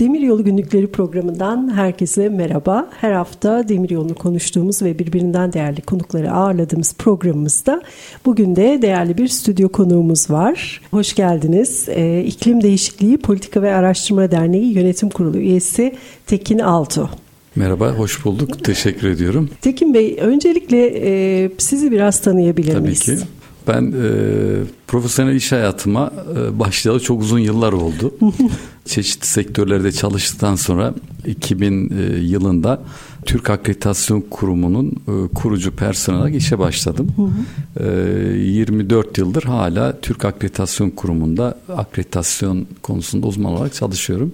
[0.00, 2.90] Demiryolu Günlükleri programından herkese merhaba.
[3.00, 7.82] Her hafta demiryolunu konuştuğumuz ve birbirinden değerli konukları ağırladığımız programımızda
[8.26, 10.80] bugün de değerli bir stüdyo konuğumuz var.
[10.90, 11.88] Hoş geldiniz.
[11.88, 15.94] Ee, İklim Değişikliği Politika ve Araştırma Derneği Yönetim Kurulu üyesi
[16.26, 17.10] Tekin Altu.
[17.56, 18.64] Merhaba, hoş bulduk.
[18.64, 19.50] Teşekkür ediyorum.
[19.60, 23.00] Tekin Bey, öncelikle e, sizi biraz tanıyabilir Tabii miyiz?
[23.00, 23.16] ki.
[23.68, 24.06] Ben e,
[24.86, 28.14] profesyonel iş hayatıma e, başlayalı çok uzun yıllar oldu.
[28.84, 30.94] Çeşitli sektörlerde çalıştıktan sonra
[31.26, 32.82] 2000 e, yılında
[33.24, 37.08] Türk Akreditasyon Kurumu'nun e, kurucu personel olarak işe başladım.
[37.80, 37.86] E,
[38.36, 44.32] 24 yıldır hala Türk Akreditasyon Kurumu'nda akreditasyon konusunda uzman olarak çalışıyorum.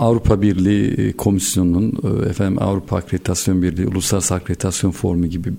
[0.00, 5.52] Avrupa Birliği e, Komisyonu'nun e, efendim Avrupa Akreditasyon Birliği Uluslararası Akreditasyon Forumu gibi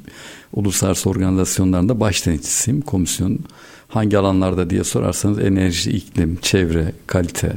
[0.53, 2.81] uluslararası organizasyonlarında baş denetçisiyim.
[2.81, 3.39] Komisyon
[3.87, 7.53] hangi alanlarda diye sorarsanız enerji, iklim, çevre, kalite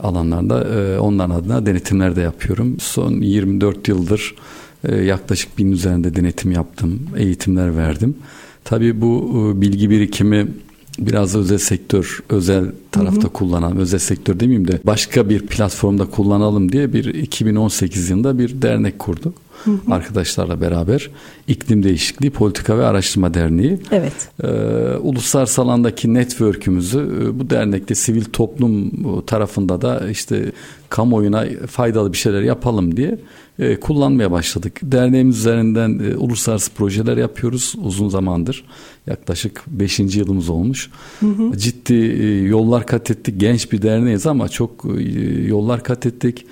[0.00, 2.76] alanlarında e, onların adına denetimler de yapıyorum.
[2.80, 4.34] Son 24 yıldır
[5.04, 8.14] yaklaşık bin üzerinde denetim yaptım, eğitimler verdim.
[8.64, 10.48] Tabii bu bilgi birikimi
[10.98, 13.32] biraz özel sektör, özel tarafta hı hı.
[13.32, 18.98] kullanan, özel sektör demeyeyim de başka bir platformda kullanalım diye bir 2018 yılında bir dernek
[18.98, 19.34] kurduk.
[19.64, 19.94] Hı hı.
[19.94, 21.10] Arkadaşlarla beraber
[21.48, 23.78] İklim Değişikliği Politika ve Araştırma Derneği.
[23.90, 24.12] Evet.
[24.44, 24.48] Ee,
[24.96, 28.90] uluslararası alandaki network'ümüzü e, bu dernekte sivil toplum
[29.22, 30.52] tarafında da işte
[30.92, 33.18] kamuoyuna faydalı bir şeyler yapalım diye
[33.58, 34.80] e, kullanmaya başladık.
[34.82, 38.64] Derneğimiz üzerinden e, uluslararası projeler yapıyoruz uzun zamandır.
[39.06, 39.98] Yaklaşık 5.
[39.98, 40.90] yılımız olmuş.
[41.20, 41.58] Hı hı.
[41.58, 43.40] Ciddi e, yollar kat ettik.
[43.40, 45.02] Genç bir derneğiz ama çok e,
[45.46, 46.46] yollar kat ettik.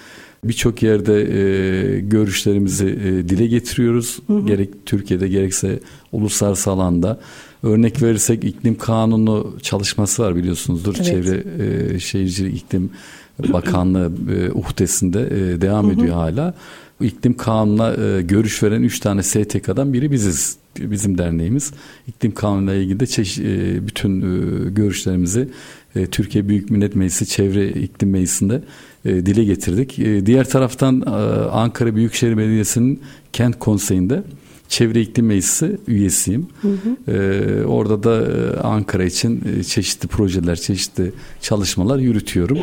[0.44, 4.19] Birçok yerde e, görüşlerimizi e, dile getiriyoruz.
[4.26, 4.47] Hı hı.
[4.47, 5.81] Gerek Türkiye'de gerekse
[6.12, 7.20] uluslararası alanda.
[7.62, 10.94] Örnek verirsek iklim kanunu çalışması var biliyorsunuzdur.
[10.97, 11.06] Evet.
[11.06, 11.44] Çevre
[11.94, 12.91] e, Şehircilik İklim
[13.52, 15.94] Bakanlığı e, uhdesinde e, devam hı hı.
[15.94, 16.54] ediyor hala
[17.00, 20.56] iklim kanununa e, görüş veren 3 tane STK'dan biri biziz.
[20.78, 21.72] Bizim derneğimiz.
[22.08, 25.48] İklim kanunuyla ilgili de çeşit, e, bütün e, görüşlerimizi
[25.96, 28.62] e, Türkiye Büyük Millet Meclisi Çevre İklim Meclisi'nde
[29.04, 29.98] e, dile getirdik.
[29.98, 31.10] E, diğer taraftan e,
[31.50, 33.00] Ankara Büyükşehir Belediyesi'nin
[33.32, 34.22] Kent Konseyi'nde
[34.68, 36.46] Çevre İklim Meclisi üyesiyim.
[36.62, 37.12] Hı hı.
[37.12, 42.58] Ee, orada da e, Ankara için e, çeşitli projeler, çeşitli çalışmalar yürütüyorum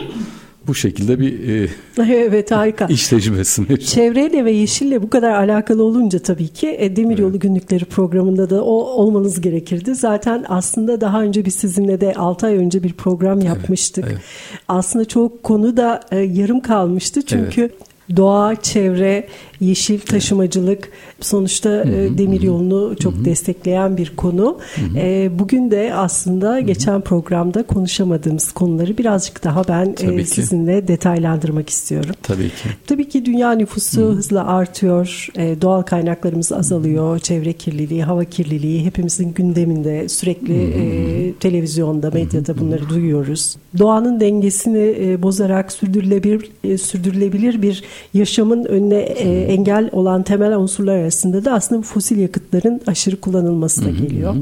[0.67, 1.69] bu şekilde bir e,
[2.13, 3.87] evet harika iş tecrübesi mevcut.
[3.87, 7.41] Çevreyle ve yeşille bu kadar alakalı olunca tabii ki e, Demiryolu evet.
[7.41, 9.95] Günlükleri programında da o olmanız gerekirdi.
[9.95, 14.05] Zaten aslında daha önce biz sizinle de 6 ay önce bir program yapmıştık.
[14.07, 14.61] Evet, evet.
[14.67, 19.27] Aslında çok konu da e, yarım kalmıştı çünkü evet doğa, çevre,
[19.59, 20.89] yeşil taşımacılık
[21.21, 23.25] sonuçta e, demir yolunu çok hı.
[23.25, 24.57] destekleyen bir konu.
[24.95, 26.59] E, bugün de aslında hı hı.
[26.59, 32.15] geçen programda konuşamadığımız konuları birazcık daha ben e, sizinle detaylandırmak istiyorum.
[32.23, 32.69] Tabii ki.
[32.87, 34.11] Tabii ki dünya nüfusu hı.
[34.11, 35.27] hızla artıyor.
[35.37, 37.15] E, doğal kaynaklarımız azalıyor.
[37.15, 37.19] Hı.
[37.19, 40.81] Çevre kirliliği, hava kirliliği hepimizin gündeminde sürekli hı hı.
[40.81, 42.61] E, televizyonda, medyada hı hı.
[42.61, 43.55] bunları duyuyoruz.
[43.77, 50.97] Doğanın dengesini e, bozarak sürdürülebilir e, sürdürülebilir bir yaşamın önüne e, engel olan temel unsurlar
[50.97, 54.35] arasında da aslında fosil yakıtların aşırı kullanılması da geliyor.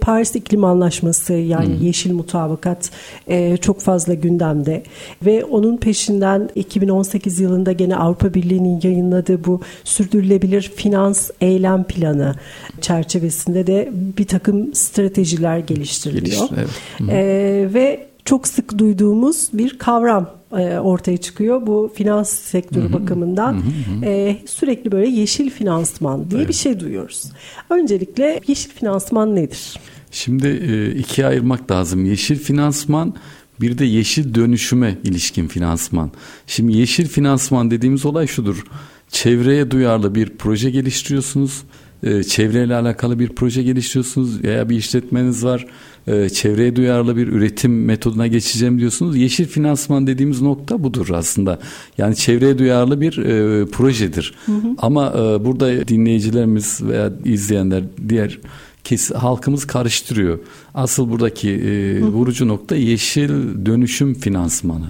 [0.00, 2.90] Paris İklim Anlaşması yani yeşil mutabakat
[3.28, 4.82] e, çok fazla gündemde
[5.26, 12.34] ve onun peşinden 2018 yılında gene Avrupa Birliği'nin yayınladığı bu sürdürülebilir finans eylem planı
[12.80, 16.48] çerçevesinde de bir takım stratejiler geliştiriliyor.
[16.48, 16.68] Geliş,
[17.00, 17.12] evet.
[17.12, 21.66] E, ve çok sık duyduğumuz bir kavram e, ortaya çıkıyor.
[21.66, 22.92] Bu finans sektörü hı hı.
[22.92, 24.04] bakımından hı hı.
[24.04, 26.48] E, sürekli böyle yeşil finansman diye evet.
[26.48, 27.24] bir şey duyuyoruz.
[27.70, 29.80] Öncelikle yeşil finansman nedir?
[30.10, 32.04] Şimdi e, ikiye ayırmak lazım.
[32.04, 33.14] Yeşil finansman
[33.60, 36.10] bir de yeşil dönüşüme ilişkin finansman.
[36.46, 38.64] Şimdi yeşil finansman dediğimiz olay şudur.
[39.08, 41.62] Çevreye duyarlı bir proje geliştiriyorsunuz.
[42.02, 45.66] E, çevreyle alakalı bir proje geliştiriyorsunuz veya bir işletmeniz var
[46.06, 49.16] e, çevreye duyarlı bir üretim metoduna geçeceğim diyorsunuz.
[49.16, 51.58] Yeşil finansman dediğimiz nokta budur aslında.
[51.98, 54.34] Yani çevreye duyarlı bir e, projedir.
[54.46, 54.74] Hı hı.
[54.78, 58.38] Ama e, burada dinleyicilerimiz veya izleyenler diğer
[58.84, 60.38] kes, halkımız karıştırıyor.
[60.74, 63.30] Asıl buradaki e, vurucu nokta yeşil
[63.66, 64.86] dönüşüm finansmanı.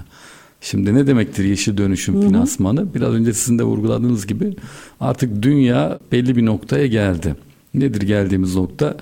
[0.61, 2.27] Şimdi ne demektir yeşil dönüşüm Hı-hı.
[2.27, 2.93] finansmanı?
[2.93, 4.55] Biraz önce sizin de vurguladığınız gibi
[4.99, 7.35] artık dünya belli bir noktaya geldi.
[7.73, 8.97] Nedir geldiğimiz nokta?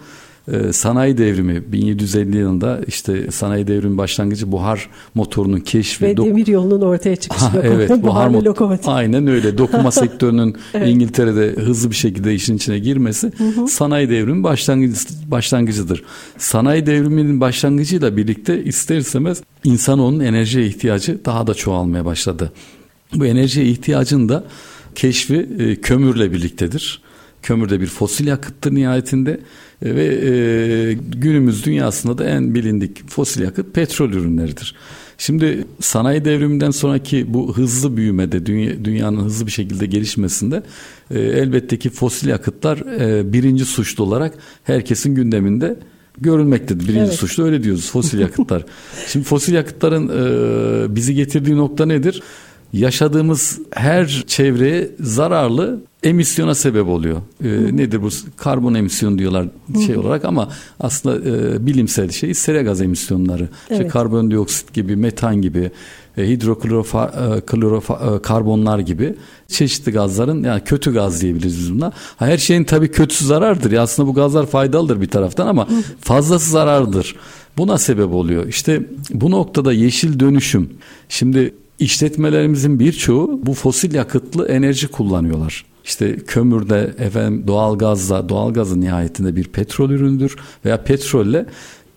[0.51, 6.05] Ee, sanayi devrimi 1750 yılında işte sanayi devrimi başlangıcı buhar motorunun keşfi.
[6.05, 7.45] Ve demir yolunun ortaya çıkışı.
[7.45, 8.79] Ha, evet buhar motor.
[8.85, 9.57] Aynen öyle.
[9.57, 10.87] Dokuma sektörünün evet.
[10.87, 13.67] İngiltere'de hızlı bir şekilde işin içine girmesi hı hı.
[13.67, 14.95] sanayi devrimi başlangıcı,
[15.27, 16.03] başlangıcıdır.
[16.37, 22.51] Sanayi devriminin başlangıcıyla birlikte ister istemez insanoğlunun enerjiye ihtiyacı daha da çoğalmaya başladı.
[23.15, 24.43] Bu enerjiye ihtiyacın da
[24.95, 27.01] keşfi e, kömürle birliktedir.
[27.41, 29.39] Kömür de bir fosil yakıttır nihayetinde
[29.85, 34.75] ve e, günümüz dünyasında da en bilindik fosil yakıt petrol ürünleridir.
[35.17, 40.63] Şimdi sanayi devriminden sonraki bu hızlı büyümede dünya, dünyanın hızlı bir şekilde gelişmesinde
[41.11, 44.33] e, elbette ki fosil yakıtlar e, birinci suçlu olarak
[44.63, 45.79] herkesin gündeminde
[46.17, 46.87] görülmektedir.
[46.87, 47.13] Birinci evet.
[47.13, 48.65] suçlu öyle diyoruz fosil yakıtlar.
[49.07, 52.23] Şimdi fosil yakıtların e, bizi getirdiği nokta nedir?
[52.75, 57.21] Yaşadığımız her çevreye zararlı emisyona sebep oluyor.
[57.43, 58.09] E, nedir bu?
[58.37, 59.47] Karbon emisyonu diyorlar
[59.85, 60.49] şey olarak ama
[60.79, 63.49] aslında e, bilimsel şey sera gaz emisyonları.
[63.69, 63.71] Evet.
[63.71, 65.71] İşte karbondioksit gibi, metan gibi,
[66.17, 69.15] e, hidroklorokarbonlar e, e, gibi
[69.47, 71.91] çeşitli gazların yani kötü gaz diyebiliriz biz buna.
[72.17, 73.71] Her şeyin tabii kötüsü zarardır.
[73.71, 75.67] Ya aslında bu gazlar faydalıdır bir taraftan ama
[76.01, 77.15] fazlası zarardır.
[77.57, 78.47] Buna sebep oluyor.
[78.47, 78.83] İşte
[79.13, 80.69] bu noktada yeşil dönüşüm.
[81.09, 85.65] Şimdi işletmelerimizin birçoğu bu fosil yakıtlı enerji kullanıyorlar.
[85.85, 90.35] İşte kömürde efendim doğalgazla doğalgazın nihayetinde bir petrol üründür
[90.65, 91.45] veya petrolle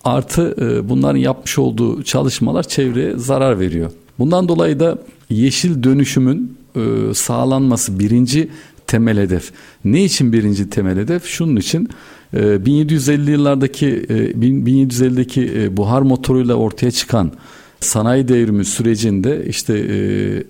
[0.03, 3.91] artı e, bunların yapmış olduğu çalışmalar çevreye zarar veriyor.
[4.19, 4.97] Bundan dolayı da
[5.29, 8.49] yeşil dönüşümün e, sağlanması birinci
[8.87, 9.51] temel hedef.
[9.85, 11.25] Ne için birinci temel hedef?
[11.25, 11.89] Şunun için
[12.33, 17.31] 1750 e, yıllardaki 1750'deki buhar motoruyla ortaya çıkan
[17.79, 19.73] sanayi devrimi sürecinde işte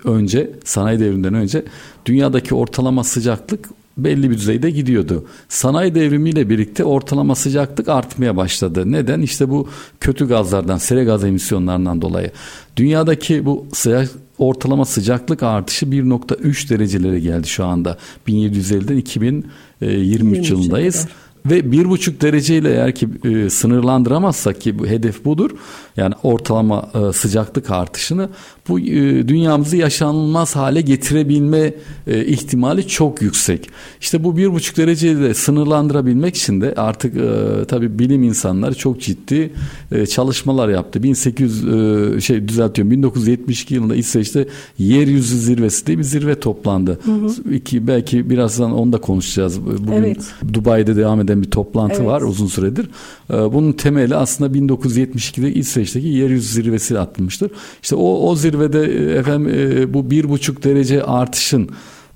[0.04, 1.64] önce sanayi devriminden önce
[2.06, 3.70] dünyadaki ortalama sıcaklık
[4.04, 5.26] belli bir düzeyde gidiyordu.
[5.50, 8.92] Sanayi devrimiyle birlikte ortalama sıcaklık artmaya başladı.
[8.92, 9.22] Neden?
[9.22, 12.31] İşte bu kötü gazlardan, sera gaz emisyonlarından dolayı.
[12.78, 17.98] Dünyadaki bu sıcak, ortalama sıcaklık artışı 1.3 derecelere geldi şu anda.
[18.28, 20.96] 1750'den 2023 yılındayız.
[20.96, 21.16] Kadar
[21.46, 25.52] ve bir buçuk dereceyle eğer ki e, sınırlandıramazsak ki bu hedef budur
[26.00, 28.30] yani ortalama e, sıcaklık artışını
[28.69, 31.74] bu e, dünyamızı yaşanılmaz hale getirebilme
[32.07, 33.69] e, ihtimali çok yüksek.
[34.01, 39.54] İşte bu bir buçuk dereceyle sınırlandırabilmek için de artık e, tabii bilim insanları çok ciddi
[39.92, 41.04] e, çalışmalar yaptı.
[41.04, 44.48] 1800 e, şey düzeltiyorum 1972 yılında İsveç'te
[44.78, 47.00] yeryüzü zirvesi diye bir zirve toplandı.
[47.04, 47.54] Hı hı.
[47.54, 49.66] İki, belki birazdan onu da konuşacağız.
[49.66, 50.22] Bugün evet.
[50.54, 52.07] Dubai'de devam eden bir toplantı evet.
[52.07, 52.90] var uzun süredir.
[53.34, 55.54] E, bunun temeli aslında 1972'de
[55.90, 57.52] İsveç'teki yeryüzü zirvesi atılmıştır.
[57.84, 61.70] İşte o, o zirvede e, efendim e, bu bir buçuk derece artışın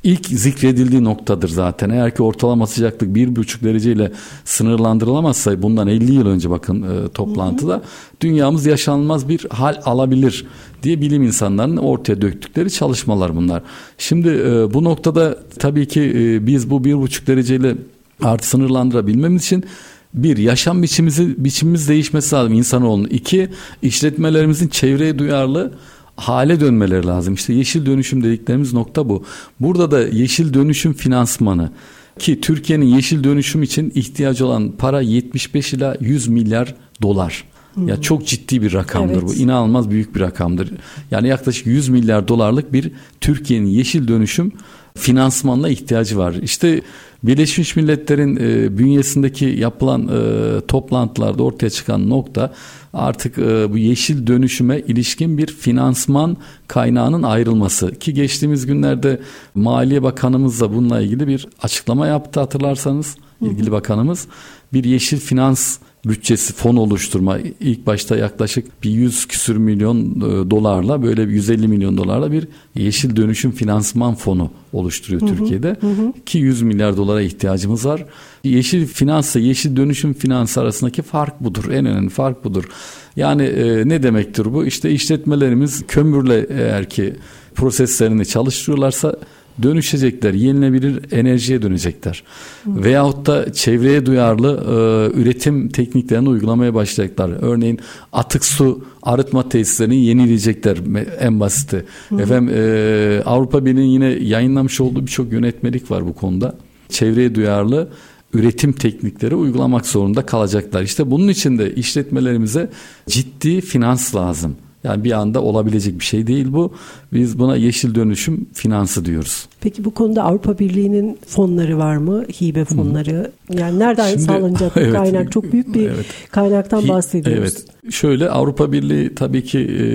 [0.03, 1.89] ilk zikredildiği noktadır zaten.
[1.89, 4.11] Eğer ki ortalama sıcaklık bir buçuk dereceyle
[4.45, 7.83] sınırlandırılamazsa bundan 50 yıl önce bakın e, toplantıda hı hı.
[8.21, 10.45] dünyamız yaşanılmaz bir hal alabilir
[10.83, 13.63] diye bilim insanlarının ortaya döktükleri çalışmalar bunlar.
[13.97, 17.75] Şimdi e, bu noktada tabii ki e, biz bu bir buçuk dereceyle
[18.23, 19.65] artı sınırlandırabilmemiz için
[20.13, 23.07] bir, yaşam biçimimizi, biçimimiz değişmesi lazım insanoğlunun.
[23.07, 23.49] İki,
[23.81, 25.73] işletmelerimizin çevreye duyarlı
[26.15, 27.33] hale dönmeleri lazım.
[27.33, 29.23] İşte yeşil dönüşüm dediklerimiz nokta bu.
[29.59, 31.71] Burada da yeşil dönüşüm finansmanı
[32.19, 37.43] ki Türkiye'nin yeşil dönüşüm için ihtiyacı olan para 75 ila 100 milyar dolar.
[37.73, 37.87] Hmm.
[37.87, 39.23] Ya çok ciddi bir rakamdır evet.
[39.27, 39.33] bu.
[39.33, 40.71] İnanılmaz büyük bir rakamdır.
[41.11, 42.91] Yani yaklaşık 100 milyar dolarlık bir
[43.21, 44.51] Türkiye'nin yeşil dönüşüm
[44.95, 46.33] finansmanla ihtiyacı var.
[46.33, 46.81] İşte
[47.23, 52.53] Birleşmiş Milletler'in e, bünyesindeki yapılan e, toplantılarda ortaya çıkan nokta
[52.93, 57.95] artık e, bu yeşil dönüşüme ilişkin bir finansman kaynağının ayrılması.
[57.95, 59.19] Ki geçtiğimiz günlerde
[59.55, 63.15] Maliye Bakanımız da bununla ilgili bir açıklama yaptı hatırlarsanız.
[63.41, 64.27] İlgili bakanımız.
[64.73, 71.03] Bir yeşil finans bütçesi fon oluşturma ilk başta yaklaşık bir 100 küsür milyon e, dolarla
[71.03, 76.13] böyle 150 milyon dolarla bir yeşil dönüşüm finansman fonu oluşturuyor hı hı, Türkiye'de hı.
[76.25, 78.05] ki 100 milyar dolara ihtiyacımız var.
[78.43, 81.71] Yeşil finansla yeşil dönüşüm finansı arasındaki fark budur.
[81.71, 82.69] En önemli fark budur.
[83.15, 84.65] Yani e, ne demektir bu?
[84.65, 87.15] İşte işletmelerimiz kömürle eğer ki
[87.55, 89.15] proseslerini çalıştırıyorlarsa
[89.61, 92.23] dönüşecekler, yenilebilir enerjiye dönecekler.
[92.63, 92.83] Hı.
[92.83, 97.31] Veyahut da çevreye duyarlı e, üretim tekniklerini uygulamaya başlayacaklar.
[97.41, 97.79] Örneğin
[98.13, 100.77] atık su arıtma tesislerini yenileyecekler
[101.19, 101.85] en basiti.
[102.09, 102.21] Hı.
[102.21, 106.55] Efendim e, Avrupa Birliği'nin yine yayınlamış olduğu birçok yönetmelik var bu konuda.
[106.89, 107.89] Çevreye duyarlı
[108.33, 110.83] üretim teknikleri uygulamak zorunda kalacaklar.
[110.83, 112.69] İşte bunun için de işletmelerimize
[113.07, 114.55] ciddi finans lazım.
[114.83, 116.73] Yani bir anda olabilecek bir şey değil bu.
[117.13, 119.45] Biz buna yeşil dönüşüm finansı diyoruz.
[119.61, 122.25] Peki bu konuda Avrupa Birliği'nin fonları var mı?
[122.41, 123.31] Hibe fonları.
[123.53, 125.31] Yani nereden Şimdi, sağlanacak bu evet, kaynak?
[125.31, 126.05] Çok büyük bir evet.
[126.31, 127.53] kaynaktan bahsediyoruz.
[127.83, 127.93] Evet.
[127.93, 129.85] Şöyle Avrupa Birliği tabii ki e,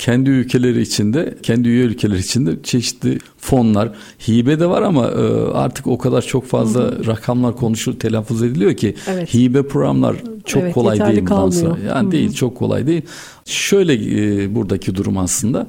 [0.00, 3.92] kendi ülkeleri içinde, kendi üye ülkeleri içinde çeşitli fonlar,
[4.28, 7.06] hibe de var ama e, artık o kadar çok fazla hı hı.
[7.06, 9.34] rakamlar konuşul, telaffuz ediliyor ki evet.
[9.34, 11.78] hibe programlar çok evet, kolay değil bundan sonra.
[11.88, 13.02] Yani değil, çok kolay değil.
[13.44, 15.66] Şöyle e, buradaki durum aslında.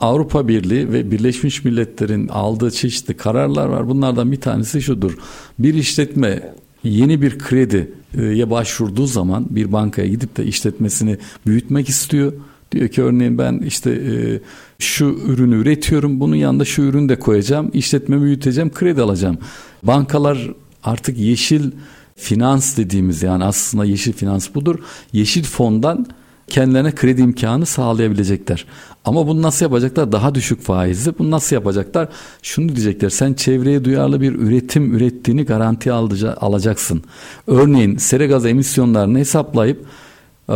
[0.00, 3.88] Avrupa Birliği ve Birleşmiş Milletler'in aldığı çeşitli kararlar var.
[3.88, 5.18] Bunlardan bir tanesi şudur.
[5.58, 6.52] Bir işletme
[6.84, 12.32] yeni bir krediye başvurduğu zaman bir bankaya gidip de işletmesini büyütmek istiyor
[12.72, 14.40] Diyor ki örneğin ben işte e,
[14.78, 19.38] şu ürünü üretiyorum bunun yanında şu ürünü de koyacağım işletme büyüteceğim kredi alacağım.
[19.82, 20.50] Bankalar
[20.84, 21.70] artık yeşil
[22.16, 24.78] finans dediğimiz yani aslında yeşil finans budur.
[25.12, 26.06] Yeşil fondan
[26.48, 28.66] kendilerine kredi imkanı sağlayabilecekler.
[29.04, 30.12] Ama bunu nasıl yapacaklar?
[30.12, 31.18] Daha düşük faizli.
[31.18, 32.08] Bunu nasıl yapacaklar?
[32.42, 33.08] Şunu diyecekler.
[33.10, 37.02] Sen çevreye duyarlı bir üretim ürettiğini garanti alacaksın.
[37.46, 39.86] Örneğin sera gaz emisyonlarını hesaplayıp
[40.48, 40.54] e,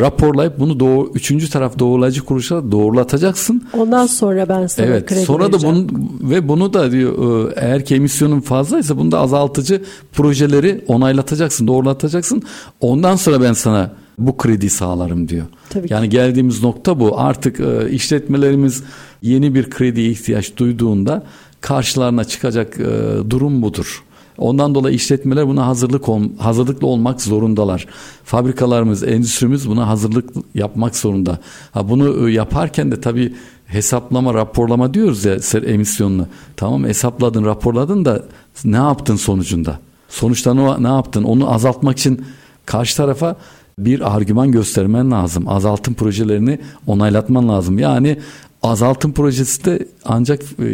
[0.00, 3.62] raporlayıp bunu doğu, üçüncü taraf doğrulayıcı kuruluşa doğrulatacaksın.
[3.78, 5.76] Ondan sonra ben sana evet, kredi sonra vereceğim.
[5.76, 9.82] da bunu ve bunu da diyor e, eğer ki emisyonun fazlaysa bunu da azaltıcı
[10.12, 12.42] projeleri onaylatacaksın, doğrulatacaksın.
[12.80, 15.46] Ondan sonra ben sana bu kredi sağlarım diyor.
[15.70, 16.10] Tabii yani ki.
[16.10, 17.20] geldiğimiz nokta bu.
[17.20, 18.82] Artık e, işletmelerimiz
[19.22, 21.22] yeni bir krediye ihtiyaç duyduğunda
[21.60, 24.04] karşılarına çıkacak e, durum budur.
[24.38, 27.86] Ondan dolayı işletmeler buna hazırlık ol, hazırlıklı olmak zorundalar.
[28.24, 31.38] Fabrikalarımız, endüstrimiz buna hazırlık yapmak zorunda.
[31.72, 33.34] Ha bunu e, yaparken de tabii
[33.66, 35.36] hesaplama, raporlama diyoruz ya
[35.66, 36.26] emisyonunu.
[36.56, 38.24] Tamam hesapladın, raporladın da
[38.64, 39.78] ne yaptın sonucunda?
[40.08, 41.22] Sonuçta ne, yaptın?
[41.22, 42.24] Onu azaltmak için
[42.66, 43.36] karşı tarafa
[43.78, 45.48] bir argüman göstermen lazım.
[45.48, 47.78] Azaltım projelerini onaylatman lazım.
[47.78, 48.18] Yani
[48.62, 50.64] azaltım projesi de ancak e,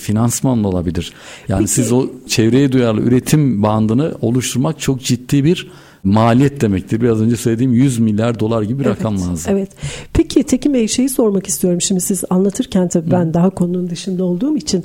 [0.00, 1.12] yeni finansmanla olabilir.
[1.48, 1.72] Yani Peki.
[1.72, 5.70] siz o çevreye duyarlı üretim bandını oluşturmak çok ciddi bir
[6.04, 7.00] maliyet demektir.
[7.00, 9.52] Biraz önce söylediğim 100 milyar dolar gibi bir evet, rakam lazım.
[9.52, 9.70] Evet.
[10.12, 11.80] Peki Tekin Bey şeyi sormak istiyorum.
[11.80, 14.84] Şimdi siz anlatırken tabii ben daha konunun dışında olduğum için Hı.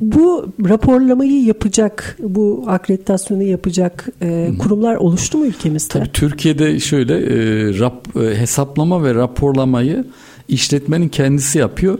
[0.00, 5.92] bu raporlamayı yapacak, bu akreditasyonu yapacak e, kurumlar oluştu mu ülkemizde?
[5.92, 10.04] Tabii Türkiye'de şöyle e, rap, e, hesaplama ve raporlamayı
[10.48, 11.98] işletmenin kendisi yapıyor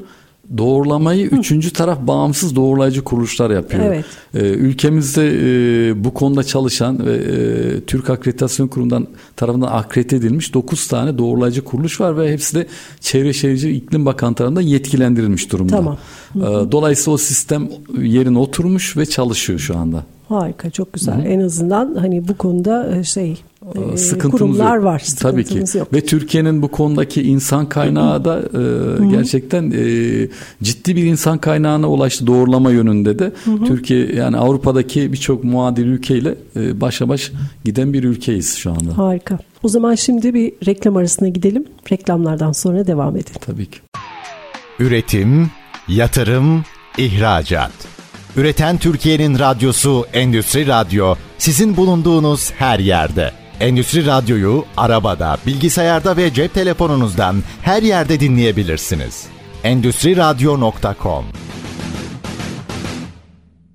[0.59, 1.37] doğrulamayı Hı.
[1.37, 3.85] üçüncü taraf bağımsız doğrulayıcı kuruluşlar yapıyor.
[3.85, 4.05] Evet.
[4.35, 5.29] Ee, ülkemizde
[5.91, 11.65] e, bu konuda çalışan ve e, Türk Akreditasyon Kurumu'ndan tarafından akredite edilmiş 9 tane doğrulayıcı
[11.65, 12.67] kuruluş var ve hepsi de
[13.01, 15.77] Çevre Şehircilik İklim Bakan tarafından yetkilendirilmiş durumda.
[15.77, 15.99] Tamam.
[16.33, 16.67] Hı hı.
[16.67, 20.05] Ee, dolayısıyla o sistem yerine oturmuş ve çalışıyor şu anda.
[20.29, 21.15] Harika çok güzel.
[21.15, 21.29] Hı-hı.
[21.29, 23.37] En azından hani bu konuda e, şey
[23.75, 24.85] e, sıkıntımız kurumlar yok.
[24.85, 25.03] var.
[25.21, 25.79] Tabii ki.
[25.79, 25.93] Yok.
[25.93, 30.29] Ve Türkiye'nin bu konudaki insan kaynağı da e, gerçekten e,
[30.63, 33.33] ciddi bir insan kaynağına ulaştı doğrulama yönünde de.
[33.45, 33.65] Hı-hı.
[33.65, 37.33] Türkiye yani Avrupa'daki birçok muadil ülkeyle e, başa baş
[37.65, 38.99] giden bir ülkeyiz şu anda.
[38.99, 39.39] Harika.
[39.63, 41.65] O zaman şimdi bir reklam arasına gidelim.
[41.93, 43.41] Reklamlardan sonra devam edelim.
[43.41, 43.79] Tabii ki.
[44.79, 45.51] Üretim,
[45.89, 46.65] yatırım,
[46.99, 47.73] ihracat.
[48.37, 53.31] Üreten Türkiye'nin radyosu Endüstri Radyo sizin bulunduğunuz her yerde.
[53.61, 59.27] Endüstri Radyo'yu arabada, bilgisayarda ve cep telefonunuzdan her yerde dinleyebilirsiniz.
[59.65, 61.25] Endüstri Radyo.com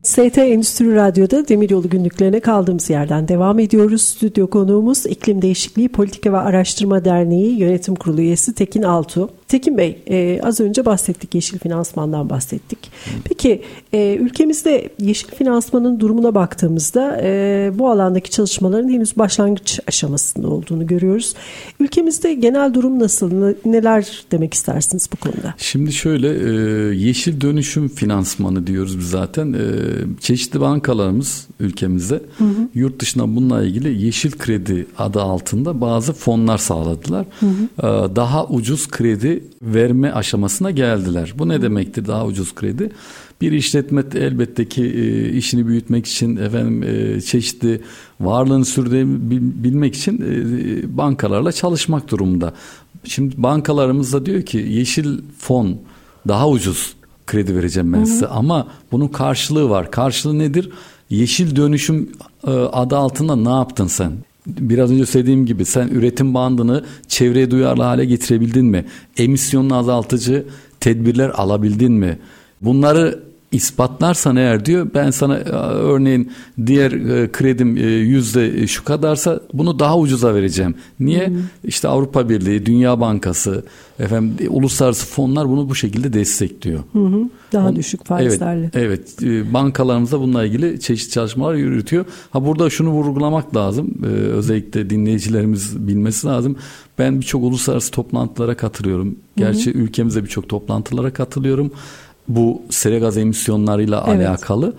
[0.04, 4.02] ST Endüstri Radyo'da Demiryolu günlüklerine kaldığımız yerden devam ediyoruz.
[4.02, 9.30] Stüdyo konuğumuz İklim Değişikliği Politika ve Araştırma Derneği Yönetim Kurulu üyesi Tekin Altu.
[9.52, 12.80] Tekin Bey e, az önce bahsettik yeşil finansmandan bahsettik.
[13.24, 13.62] Peki
[13.94, 21.34] e, ülkemizde yeşil finansmanın durumuna baktığımızda e, bu alandaki çalışmaların henüz başlangıç aşamasında olduğunu görüyoruz.
[21.80, 23.32] Ülkemizde genel durum nasıl?
[23.66, 25.54] Neler demek istersiniz bu konuda?
[25.58, 26.52] Şimdi şöyle e,
[26.96, 29.54] yeşil dönüşüm finansmanı diyoruz biz zaten.
[29.54, 29.64] E,
[30.20, 32.70] çeşitli bankalarımız ülkemizde hı hı.
[32.74, 37.26] yurt dışına bununla ilgili yeşil kredi adı altında bazı fonlar sağladılar.
[37.40, 37.88] Hı hı.
[37.88, 41.34] E, daha ucuz kredi verme aşamasına geldiler.
[41.38, 42.92] Bu ne demektir daha ucuz kredi?
[43.42, 47.82] Bir işletme elbette ki e, işini büyütmek için efendim e, çeşitli
[48.20, 52.54] varlığını sürdürebilmek için e, bankalarla çalışmak durumunda.
[53.04, 55.78] Şimdi bankalarımız da diyor ki yeşil fon
[56.28, 56.94] daha ucuz
[57.28, 59.92] kredi vereceğim ben size ama bunun karşılığı var.
[59.92, 60.70] Karşılığı nedir?
[61.10, 62.10] Yeşil dönüşüm
[62.48, 64.12] e, adı altında ne yaptın sen?
[64.48, 68.86] Biraz önce söylediğim gibi sen üretim bandını çevreye duyarlı hale getirebildin mi?
[69.18, 70.46] Emisyonunu azaltıcı
[70.80, 72.20] tedbirler alabildin mi?
[72.62, 76.32] Bunları ispatlarsan eğer diyor ben sana e, örneğin
[76.66, 80.76] diğer e, kredim e, yüzde şu kadarsa bunu daha ucuza vereceğim.
[81.00, 81.28] Niye?
[81.28, 81.40] Hı hı.
[81.64, 83.66] İşte Avrupa Birliği, Dünya Bankası,
[84.00, 86.84] efendim uluslararası fonlar bunu bu şekilde destekliyor.
[86.94, 87.30] Hı hı.
[87.54, 88.72] Daha On, düşük faizlerle.
[88.74, 89.54] Evet, evet.
[89.54, 92.06] Bankalarımızda bununla ilgili çeşitli çalışmalar yürütüyor.
[92.32, 93.94] Ha burada şunu vurgulamak lazım.
[94.04, 96.56] Ee, özellikle dinleyicilerimiz bilmesi lazım.
[97.00, 99.16] Ben birçok uluslararası toplantılara katılıyorum.
[99.38, 99.82] Gerçi hı hı.
[99.84, 101.72] ülkemizde birçok toplantılara katılıyorum
[102.28, 104.28] bu sera gaz emisyonlarıyla evet.
[104.28, 104.74] alakalı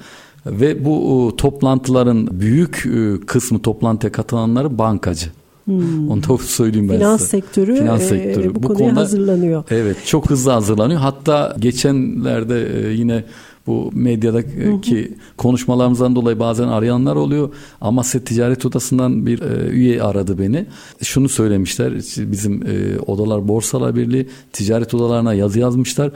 [0.47, 2.89] ve bu toplantıların büyük
[3.27, 5.31] kısmı toplantıya katılanları bankacı.
[5.65, 6.11] Hmm.
[6.11, 7.31] Onu da söyleyeyim ben Finans size.
[7.31, 9.65] Sektörü, Finans sektörü e, bu, bu konuya konuda, hazırlanıyor.
[9.71, 11.01] Evet çok hızlı hazırlanıyor.
[11.01, 13.25] Hatta geçenlerde e, yine
[13.67, 15.09] bu medyadaki hı hı.
[15.37, 17.51] konuşmalarımızdan dolayı bazen arayanlar oluyor.
[17.81, 20.67] Amasya Ticaret Odası'ndan bir e, üye aradı beni.
[21.03, 26.11] Şunu söylemişler bizim e, Odalar Borsalar Birliği ticaret odalarına yazı yazmışlar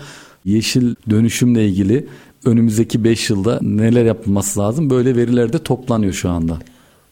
[0.46, 2.06] yeşil dönüşümle ilgili
[2.44, 6.58] önümüzdeki 5 yılda neler yapılması lazım böyle veriler de toplanıyor şu anda.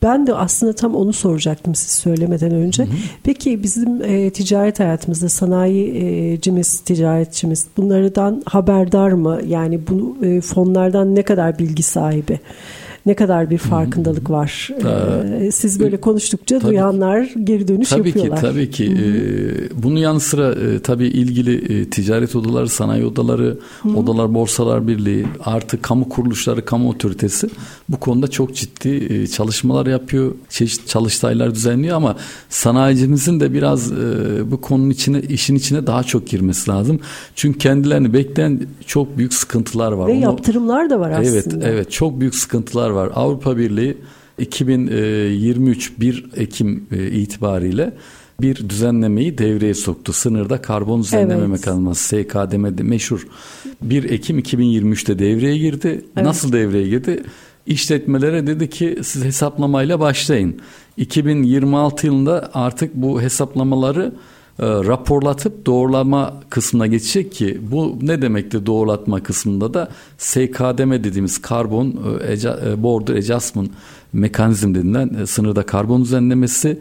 [0.02, 2.82] Ben de aslında tam onu soracaktım siz söylemeden önce.
[2.82, 2.94] Hı hı.
[3.22, 9.40] Peki bizim e, ticaret hayatımızda sanayicimiz, ticaretçimiz bunlardan haberdar mı?
[9.48, 12.40] Yani bu e, fonlardan ne kadar bilgi sahibi?
[13.06, 14.70] Ne kadar bir farkındalık var.
[15.40, 18.40] Ee, Siz böyle konuştukça tabii, duyanlar geri dönüş tabii yapıyorlar.
[18.40, 18.84] Ki, tabii ki.
[18.84, 23.96] Ee, bunun yanı sıra e, tabii ilgili e, ticaret odaları, sanayi odaları, Hı-hı.
[23.96, 27.48] odalar, borsalar birliği, artı kamu kuruluşları, kamu otoritesi
[27.88, 30.34] bu konuda çok ciddi e, çalışmalar yapıyor.
[30.48, 32.16] Çeşitli çalıştaylar düzenliyor ama
[32.48, 33.96] sanayicimizin de biraz e,
[34.50, 37.00] bu konunun içine, işin içine daha çok girmesi lazım.
[37.34, 40.08] Çünkü kendilerini bekleyen çok büyük sıkıntılar var.
[40.08, 41.28] Ve Onu, yaptırımlar da var aslında.
[41.30, 42.93] Evet, evet çok büyük sıkıntılar var.
[43.02, 43.96] Avrupa Birliği
[44.38, 47.92] 2023 1 Ekim e, itibariyle
[48.40, 50.12] bir düzenlemeyi devreye soktu.
[50.12, 51.48] Sınırda karbon düzenleme evet.
[51.48, 53.26] mekanizması SKDM meşhur.
[53.82, 56.04] 1 Ekim 2023'te devreye girdi.
[56.16, 56.26] Evet.
[56.26, 57.22] Nasıl devreye girdi?
[57.66, 60.60] İşletmelere dedi ki siz hesaplamayla başlayın.
[60.96, 69.22] 2026 yılında artık bu hesaplamaları e, raporlatıp doğrulama kısmına geçecek ki bu ne demektir doğrulatma
[69.22, 73.70] kısmında da SKDM dediğimiz karbon e, e, border adjustment
[74.12, 76.80] mekanizm denilen e, sınırda karbon düzenlemesi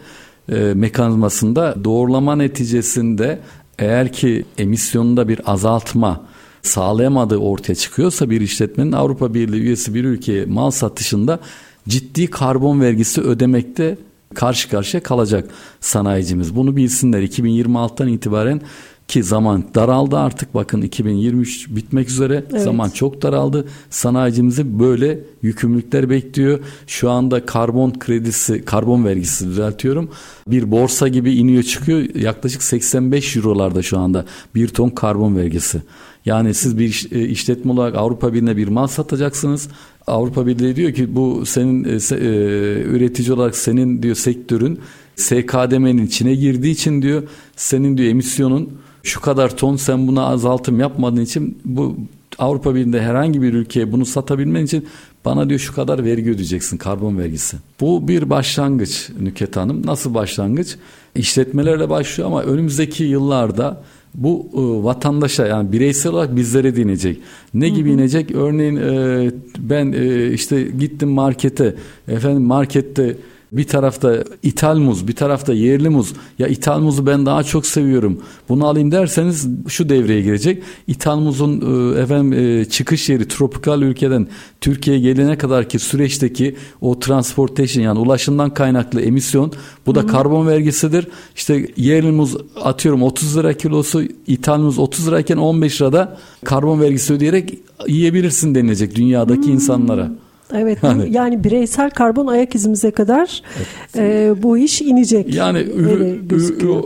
[0.52, 3.40] e, mekanizmasında doğrulama neticesinde
[3.80, 6.22] eğer ki emisyonunda bir azaltma
[6.62, 11.40] sağlayamadığı ortaya çıkıyorsa bir işletmenin Avrupa Birliği üyesi bir ülkeye mal satışında
[11.88, 13.98] ciddi karbon vergisi ödemekte
[14.34, 16.56] karşı karşıya kalacak sanayicimiz.
[16.56, 18.62] Bunu bilsinler 2026'dan itibaren
[19.08, 22.62] ki zaman daraldı artık bakın 2023 bitmek üzere evet.
[22.62, 23.68] zaman çok daraldı.
[23.90, 26.60] Sanayicimizi böyle yükümlülükler bekliyor.
[26.88, 30.10] Şu anda karbon kredisi, karbon vergisi düzeltiyorum.
[30.48, 32.16] Bir borsa gibi iniyor çıkıyor.
[32.16, 35.82] Yaklaşık 85 eurolarda şu anda bir ton karbon vergisi.
[36.26, 39.70] Yani siz bir e, işletme olarak Avrupa Birliği'ne bir mal satacaksınız.
[40.08, 44.80] Avrupa Birliği diyor ki bu senin e, e, üretici olarak senin diyor sektörün
[45.16, 47.24] SKDM'nin içine girdiği için diyor
[47.56, 48.70] senin diyor emisyonun
[49.04, 51.98] şu kadar ton sen buna azaltım yapmadığın için bu
[52.40, 54.88] Avrupa Birliği'nde herhangi bir ülkeye bunu satabilmen için
[55.26, 57.58] bana diyor şu kadar vergi ödeyeceksin karbon vergisi.
[57.80, 59.86] Bu bir başlangıç Nüket Hanım.
[59.86, 60.76] Nasıl başlangıç?
[61.16, 63.84] İşletmelerle başlıyor ama önümüzdeki yıllarda
[64.16, 67.20] bu e, vatandaşa yani bireysel olarak bizlere dinecek.
[67.54, 67.98] Ne gibi hı hı.
[67.98, 68.32] inecek?
[68.32, 71.76] Örneğin e, ben e, işte gittim markete.
[72.08, 73.18] Efendim markette
[73.54, 76.14] bir tarafta ithal muz, bir tarafta yerli muz.
[76.40, 78.22] Ya ithal muzu ben daha çok seviyorum.
[78.50, 80.64] Bunu alayım derseniz şu devreye girecek.
[80.88, 84.28] İthal muzun e, efendim e, çıkış yeri tropikal ülkeden
[84.62, 89.52] Türkiye'ye gelene kadar ki süreçteki o transportation yani ulaşımdan kaynaklı emisyon
[89.86, 90.08] bu da Hı-hı.
[90.08, 91.08] karbon vergisidir.
[91.36, 97.14] İşte yerli muz atıyorum 30 lira kilosu, ithal muz 30 lirayken 15 lirada karbon vergisi
[97.14, 99.52] ödeyerek yiyebilirsin denilecek dünyadaki Hı-hı.
[99.52, 100.12] insanlara.
[100.54, 103.68] Evet yani, yani bireysel karbon ayak izimize kadar evet.
[103.96, 105.36] e, bu iş inecek.
[105.36, 106.20] Yani ürü,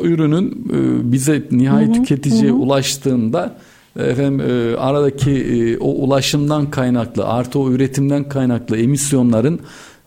[0.04, 2.56] ürünün e, bize nihai tüketiciye hı.
[2.56, 3.56] ulaştığında
[4.00, 9.60] efendim e, aradaki e, o ulaşımdan kaynaklı artı o üretimden kaynaklı emisyonların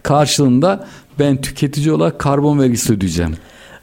[0.03, 0.87] karşılığında
[1.18, 3.37] ben tüketici olarak karbon vergisi ödeyeceğim.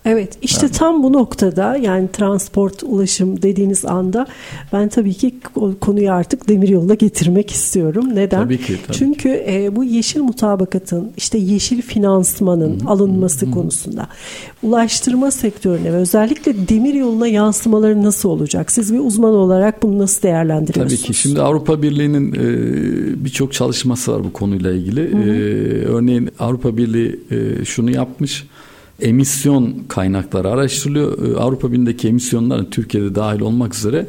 [0.05, 4.27] Evet işte tam bu noktada yani transport ulaşım dediğiniz anda
[4.73, 5.35] ben tabii ki
[5.81, 8.15] konuyu artık demir yoluna getirmek istiyorum.
[8.15, 8.43] Neden?
[8.43, 8.77] Tabii ki.
[8.87, 8.97] Tabii.
[8.97, 12.89] Çünkü e, bu yeşil mutabakatın işte yeşil finansmanın Hı-hı.
[12.89, 13.53] alınması Hı-hı.
[13.53, 14.07] konusunda
[14.63, 18.71] ulaştırma sektörüne ve özellikle demir yoluna yansımaları nasıl olacak?
[18.71, 21.01] Siz bir uzman olarak bunu nasıl değerlendiriyorsunuz?
[21.01, 21.21] Tabii ki.
[21.21, 25.01] Şimdi Avrupa Birliği'nin e, birçok çalışması var bu konuyla ilgili.
[25.01, 25.29] E,
[25.85, 28.45] örneğin Avrupa Birliği e, şunu yapmış
[29.01, 31.35] emisyon kaynakları araştırılıyor.
[31.35, 34.07] Ee, Avrupa Birliği'ndeki emisyonların Türkiye'de dahil olmak üzere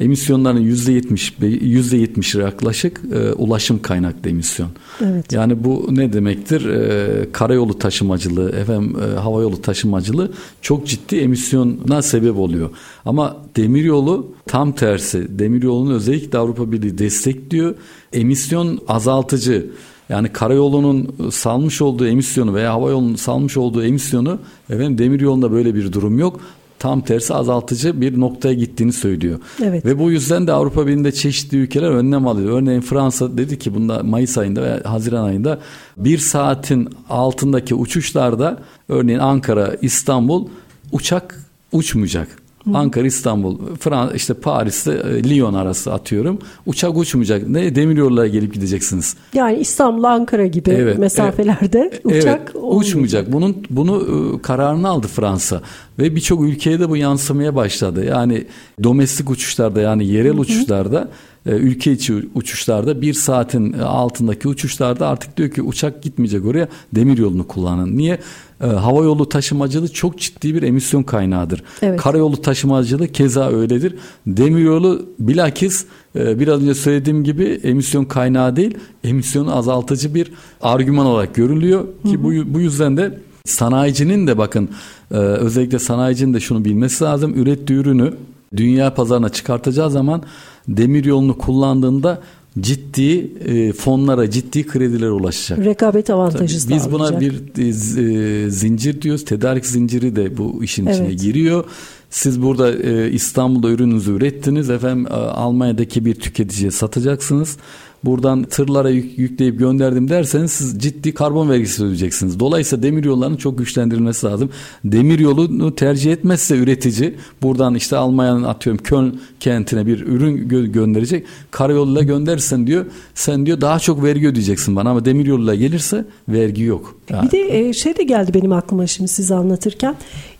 [0.00, 4.68] emisyonların %70 %70 yaklaşık e, ulaşım kaynaklı emisyon.
[5.00, 5.32] Evet.
[5.32, 6.68] Yani bu ne demektir?
[6.68, 12.70] E, karayolu taşımacılığı, efendim e, havayolu taşımacılığı çok ciddi emisyona sebep oluyor.
[13.04, 15.38] Ama demiryolu tam tersi.
[15.38, 17.74] Demiryolunu özellikle Avrupa Birliği destekliyor.
[18.12, 19.66] Emisyon azaltıcı
[20.10, 24.38] yani karayolunun salmış olduğu emisyonu veya havayolunun salmış olduğu emisyonu
[24.70, 26.40] efendim demiryolunda böyle bir durum yok
[26.80, 29.40] tam tersi azaltıcı bir noktaya gittiğini söylüyor.
[29.64, 29.84] Evet.
[29.84, 32.62] Ve bu yüzden de Avrupa Birliği'nde çeşitli ülkeler önlem alıyor.
[32.62, 35.60] Örneğin Fransa dedi ki bunda Mayıs ayında ve Haziran ayında
[35.96, 40.48] bir saatin altındaki uçuşlarda örneğin Ankara, İstanbul
[40.92, 42.28] uçak uçmayacak.
[42.74, 46.38] Ankara İstanbul Fransa işte Paris'te e, Lyon arası atıyorum.
[46.66, 47.48] Uçak uçmayacak.
[47.48, 49.16] Ne demiryollara gelip gideceksiniz.
[49.34, 53.32] Yani İstanbul Ankara gibi evet, mesafelerde evet, uçak evet, uçmayacak.
[53.32, 54.02] Bunun bunu
[54.38, 55.62] e, kararını aldı Fransa
[55.98, 58.04] ve birçok ülkeye de bu yansımaya başladı.
[58.04, 58.44] Yani
[58.82, 60.40] domestik uçuşlarda yani yerel Hı-hı.
[60.40, 61.08] uçuşlarda
[61.46, 67.18] e, ülke içi uçuşlarda bir saatin altındaki uçuşlarda artık diyor ki uçak gitmeyecek oraya demir
[67.18, 67.96] yolunu kullanın.
[67.96, 68.18] Niye?
[68.60, 71.62] E, hava yolu taşımacılığı çok ciddi bir emisyon kaynağıdır.
[71.82, 72.00] Evet.
[72.00, 73.94] Karayolu taşımacılığı keza öyledir.
[74.26, 81.06] Demir yolu bilakis e, biraz önce söylediğim gibi emisyon kaynağı değil, emisyonu azaltıcı bir argüman
[81.06, 82.22] olarak görülüyor ki hı hı.
[82.22, 84.68] bu bu yüzden de sanayicinin de bakın
[85.10, 87.34] özellikle sanayicinin de şunu bilmesi lazım.
[87.34, 88.14] Ürettiği ürünü
[88.56, 90.22] dünya pazarına çıkartacağı zaman
[90.68, 92.20] demir yolunu kullandığında
[92.60, 95.64] ciddi e, fonlara, ciddi kredilere ulaşacak.
[95.64, 99.24] Rekabet avantajı Tabii, Biz buna bir e, e, zincir diyoruz.
[99.24, 100.94] Tedarik zinciri de bu işin evet.
[100.94, 101.64] içine giriyor.
[102.10, 104.70] Siz burada e, İstanbul'da ürününüzü ürettiniz.
[104.70, 107.56] Efendim e, Almanya'daki bir tüketiciye satacaksınız
[108.04, 112.40] buradan tırlara yük, yükleyip gönderdim derseniz siz ciddi karbon vergisi ödeyeceksiniz.
[112.40, 114.50] Dolayısıyla demir yollarının çok güçlendirilmesi lazım.
[114.84, 121.26] Demir yolunu tercih etmezse üretici buradan işte Almanya'nın atıyorum Köln kentine bir ürün gö- gönderecek.
[121.50, 126.62] Karayoluyla gönderirsen diyor sen diyor daha çok vergi ödeyeceksin bana ama demir yoluyla gelirse vergi
[126.62, 126.96] yok.
[127.22, 129.94] Bir de e, şey de geldi benim aklıma şimdi size anlatırken.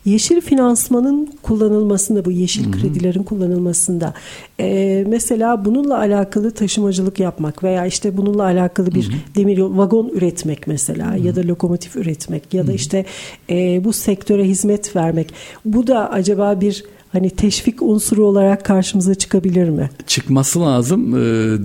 [0.05, 2.81] Yeşil finansmanın kullanılmasında bu yeşil Hı-hı.
[2.81, 4.15] kredilerin kullanılmasında
[4.61, 9.17] e, mesela bununla alakalı taşımacılık yapmak veya işte bununla alakalı bir Hı-hı.
[9.37, 11.27] demir yol vagon üretmek mesela Hı-hı.
[11.27, 13.05] ya da lokomotif üretmek ya da işte
[13.51, 15.35] e, bu sektöre hizmet vermek
[15.65, 19.91] bu da acaba bir hani teşvik unsuru olarak karşımıza çıkabilir mi?
[20.07, 21.15] Çıkması lazım.
[21.15, 21.21] E,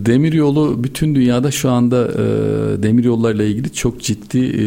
[0.06, 2.24] demir yolu bütün dünyada şu anda e,
[2.84, 4.66] demir yollarıyla ilgili çok ciddi e,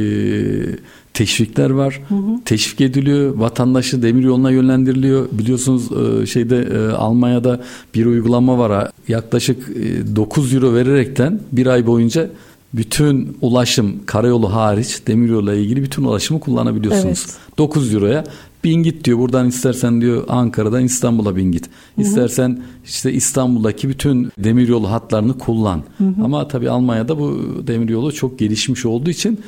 [1.19, 2.01] teşvikler var.
[2.09, 2.41] Hı hı.
[2.45, 3.35] Teşvik ediliyor.
[3.35, 5.29] Vatandaşı demir yoluna yönlendiriliyor.
[5.33, 7.61] Biliyorsunuz e, şeyde e, Almanya'da
[7.95, 8.91] bir uygulama var.
[9.09, 9.69] Yaklaşık
[10.17, 12.31] 9 e, euro vererekten bir ay boyunca
[12.75, 17.25] bütün ulaşım karayolu hariç demiryolu ile ilgili bütün ulaşımı kullanabiliyorsunuz.
[17.29, 17.59] Evet.
[17.59, 18.25] 9 euroya
[18.65, 19.19] bin git diyor.
[19.19, 21.71] Buradan istersen diyor Ankara'dan İstanbul'a bin git.
[21.99, 22.61] İstersen hı hı.
[22.85, 25.83] işte İstanbul'daki bütün demiryolu hatlarını kullan.
[25.99, 26.25] Hı hı.
[26.25, 29.41] Ama tabii Almanya'da bu demiryolu çok gelişmiş olduğu için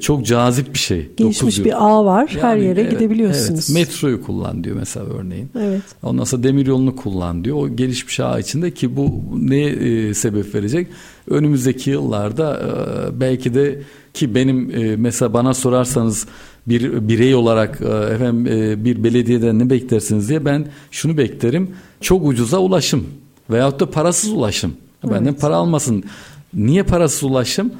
[0.00, 1.10] çok cazip bir şey.
[1.16, 2.30] Gelişmiş bir ağ var.
[2.30, 3.70] Yani, Her yere evet, gidebiliyorsunuz.
[3.70, 5.50] Evet, metroyu kullan diyor mesela örneğin.
[5.58, 5.82] Evet.
[6.02, 7.56] Ondan sonra demir yolunu kullan diyor.
[7.56, 10.86] O gelişmiş ağ içinde ki bu ne e, sebep verecek?
[11.30, 13.82] Önümüzdeki yıllarda e, belki de
[14.14, 16.26] ki benim e, mesela bana sorarsanız
[16.66, 21.70] bir birey olarak e, efendim e, bir belediyeden ne beklersiniz diye ben şunu beklerim.
[22.00, 23.06] Çok ucuza ulaşım
[23.50, 24.72] veyahut da parasız ulaşım.
[25.04, 25.14] Evet.
[25.14, 26.04] Benden para almasın.
[26.54, 27.72] Niye parasız ulaşım?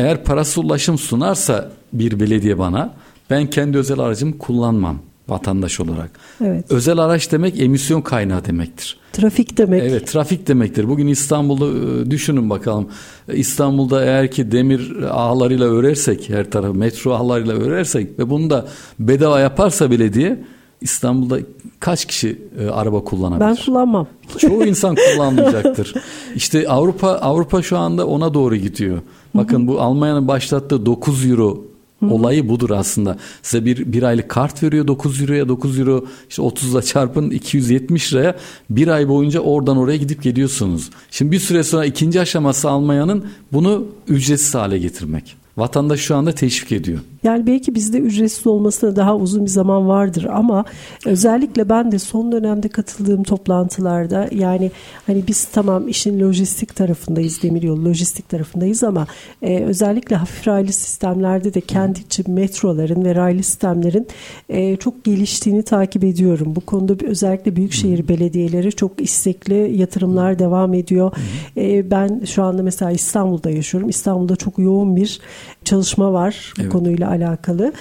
[0.00, 2.94] Eğer parasız ulaşım sunarsa bir belediye bana
[3.30, 6.10] ben kendi özel aracımı kullanmam vatandaş olarak.
[6.44, 6.64] Evet.
[6.72, 8.96] Özel araç demek emisyon kaynağı demektir.
[9.12, 9.82] Trafik demek.
[9.82, 10.88] Evet trafik demektir.
[10.88, 12.88] Bugün İstanbul'u e, düşünün bakalım.
[13.32, 18.66] İstanbul'da eğer ki demir ağlarıyla örersek her tarafı metro ağlarıyla örersek ve bunu da
[18.98, 20.44] bedava yaparsa belediye
[20.80, 21.38] İstanbul'da
[21.80, 23.46] kaç kişi e, araba kullanabilir?
[23.46, 24.06] Ben kullanmam.
[24.38, 25.94] Çoğu insan kullanmayacaktır.
[26.34, 28.98] İşte Avrupa Avrupa şu anda ona doğru gidiyor.
[29.34, 31.70] Bakın bu Almanya'nın başlattığı 9 euro
[32.10, 33.18] Olayı budur aslında.
[33.42, 38.36] Size bir, bir aylık kart veriyor 9 euroya 9 euro işte 30'la çarpın 270 liraya
[38.70, 40.90] bir ay boyunca oradan oraya gidip geliyorsunuz.
[41.10, 45.36] Şimdi bir süre sonra ikinci aşaması Almanya'nın bunu ücretsiz hale getirmek.
[45.60, 47.00] Vatandaş şu anda teşvik ediyor.
[47.22, 50.64] Yani belki bizde ücretsiz olmasına daha uzun bir zaman vardır ama
[51.06, 54.70] özellikle ben de son dönemde katıldığım toplantılarda yani
[55.06, 59.06] hani biz tamam işin lojistik tarafındayız demiryolu lojistik tarafındayız ama
[59.42, 64.06] e, özellikle hafif raylı sistemlerde de kendi için metroların ve raylı sistemlerin
[64.48, 66.56] e, çok geliştiğini takip ediyorum.
[66.56, 71.12] Bu konuda özellikle büyükşehir belediyeleri çok istekli yatırımlar devam ediyor.
[71.56, 73.88] E, ben şu anda mesela İstanbul'da yaşıyorum.
[73.88, 75.20] İstanbul'da çok yoğun bir
[75.64, 76.72] çalışma var bu evet.
[76.72, 77.72] konuyla alakalı.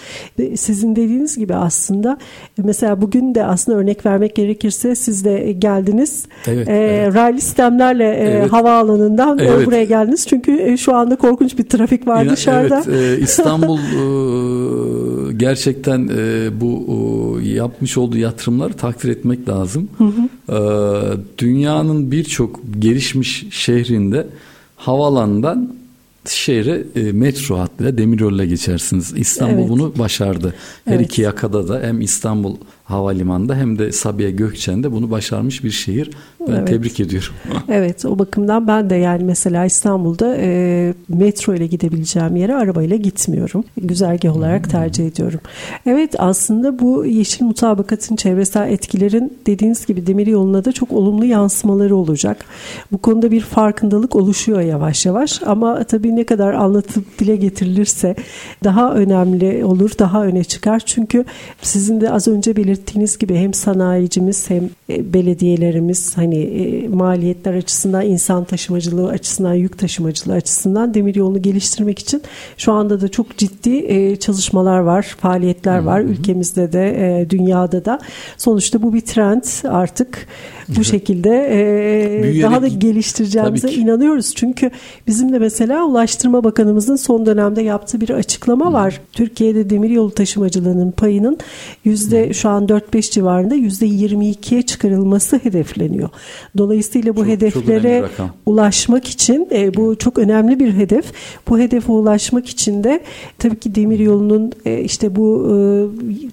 [0.56, 2.18] Sizin dediğiniz gibi aslında
[2.58, 6.26] mesela bugün de aslında örnek vermek gerekirse siz de geldiniz.
[6.48, 7.16] Evet, e, evet.
[7.16, 8.52] Raylı sistemlerle e, evet.
[8.52, 9.68] havaalanından evet.
[9.68, 10.28] buraya geldiniz.
[10.28, 12.84] Çünkü şu anda korkunç bir trafik var İnan, dışarıda.
[12.88, 19.90] Evet, e, İstanbul e, gerçekten e, bu e, yapmış olduğu yatırımları takdir etmek lazım.
[19.98, 20.56] Hı hı.
[20.56, 20.58] E,
[21.38, 24.28] dünyanın birçok gelişmiş şehrinde
[24.76, 25.79] havalandan
[26.26, 29.14] şehre e, metro hattıyla demiryoluyla geçersiniz.
[29.18, 29.70] İstanbul evet.
[29.70, 30.54] bunu başardı.
[30.86, 31.06] Her evet.
[31.06, 32.58] iki yakada da hem İstanbul
[32.90, 36.12] Havalimanı'nda hem de Sabiha Gökçen'de bunu başarmış bir şehir.
[36.48, 36.68] Ben evet.
[36.68, 37.34] tebrik ediyorum.
[37.70, 43.64] evet o bakımdan ben de yani mesela İstanbul'da e, metro ile gidebileceğim yere arabayla gitmiyorum.
[43.78, 44.72] Güzergah olarak hmm.
[44.72, 45.40] tercih ediyorum.
[45.86, 51.96] Evet aslında bu yeşil mutabakatın çevresel etkilerin dediğiniz gibi demir yoluna da çok olumlu yansımaları
[51.96, 52.46] olacak.
[52.92, 58.16] Bu konuda bir farkındalık oluşuyor yavaş yavaş ama tabii ne kadar anlatıp dile getirilirse
[58.64, 60.82] daha önemli olur, daha öne çıkar.
[60.86, 61.26] Çünkü
[61.62, 67.54] sizin de az önce belirttiğiniz belirttiğiniz gibi hem sanayicimiz hem e, belediyelerimiz hani e, maliyetler
[67.54, 72.22] açısından insan taşımacılığı açısından yük taşımacılığı açısından demir yolunu geliştirmek için
[72.58, 78.00] şu anda da çok ciddi e, çalışmalar var, faaliyetler var ülkemizde de dünyada da.
[78.38, 80.28] Sonuçta bu bir trend artık
[80.78, 84.36] bu şekilde e, daha da geliştireceğimize inanıyoruz.
[84.36, 84.72] Çünkü
[85.08, 89.02] bizim de mesela Ulaştırma Bakanımızın son dönemde yaptığı bir açıklama var.
[89.14, 91.38] Türkiye'de demiryolu taşımacılığının payının
[91.86, 96.10] yüzde şu an 4-5 civarında yüzde 22'ye çıkarılması hedefleniyor.
[96.58, 101.06] Dolayısıyla bu çok, hedeflere çok ulaşmak için e, bu çok önemli bir hedef.
[101.50, 103.00] Bu hedefe ulaşmak için de
[103.40, 105.56] tabii ki demiryolunun e, işte bu e,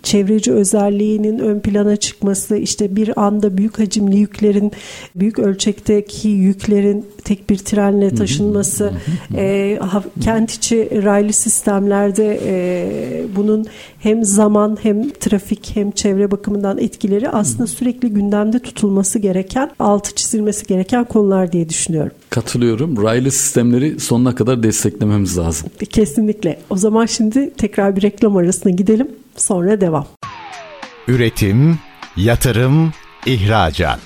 [0.03, 4.73] çevreci özelliğinin ön plana çıkması, işte bir anda büyük hacimli yüklerin
[5.15, 8.93] büyük ölçekteki yüklerin tek bir trenle taşınması,
[9.37, 9.79] e,
[10.21, 13.67] kent içi raylı sistemlerde e, bunun
[13.99, 20.67] hem zaman hem trafik hem çevre bakımından etkileri aslında sürekli gündemde tutulması gereken, altı çizilmesi
[20.67, 22.13] gereken konular diye düşünüyorum.
[22.31, 23.03] Katılıyorum.
[23.03, 25.69] Raylı sistemleri sonuna kadar desteklememiz lazım.
[25.91, 26.59] Kesinlikle.
[26.71, 29.09] O zaman şimdi tekrar bir reklam arasına gidelim.
[29.37, 30.07] Sonra devam.
[31.09, 31.79] Üretim,
[32.17, 32.93] yatırım,
[33.27, 34.01] ihracat.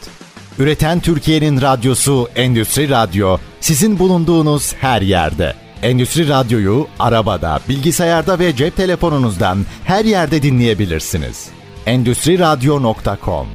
[0.59, 5.54] Üreten Türkiye'nin radyosu Endüstri Radyo sizin bulunduğunuz her yerde.
[5.83, 11.48] Endüstri Radyo'yu arabada, bilgisayarda ve cep telefonunuzdan her yerde dinleyebilirsiniz.
[11.87, 13.46] Endüstri Radyo.com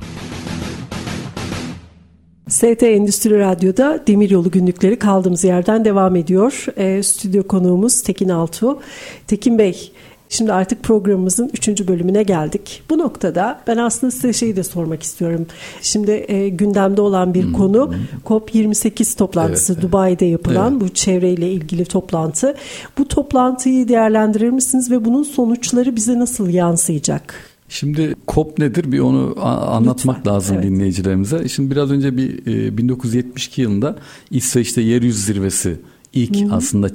[2.47, 6.65] ST Endüstri Radyo'da Demiryolu günlükleri kaldığımız yerden devam ediyor.
[6.77, 8.79] E, stüdyo konuğumuz Tekin Altuğ.
[9.27, 9.91] Tekin Bey,
[10.29, 12.83] Şimdi artık programımızın üçüncü bölümüne geldik.
[12.89, 15.45] Bu noktada ben aslında size şeyi de sormak istiyorum.
[15.81, 17.53] Şimdi e, gündemde olan bir hmm.
[17.53, 17.93] konu
[18.25, 20.81] COP28 toplantısı evet, Dubai'de yapılan evet.
[20.81, 22.55] bu çevreyle ilgili toplantı.
[22.97, 27.55] Bu toplantıyı değerlendirir misiniz ve bunun sonuçları bize nasıl yansıyacak?
[27.69, 30.65] Şimdi COP nedir bir onu anlatmak Lütfen, lazım evet.
[30.65, 31.47] dinleyicilerimize.
[31.47, 32.45] Şimdi biraz önce bir
[32.77, 33.95] 1972 e, yılında
[34.31, 35.77] İsveç'te yeryüzü zirvesi
[36.13, 36.55] ilk Hı-hı.
[36.55, 36.89] aslında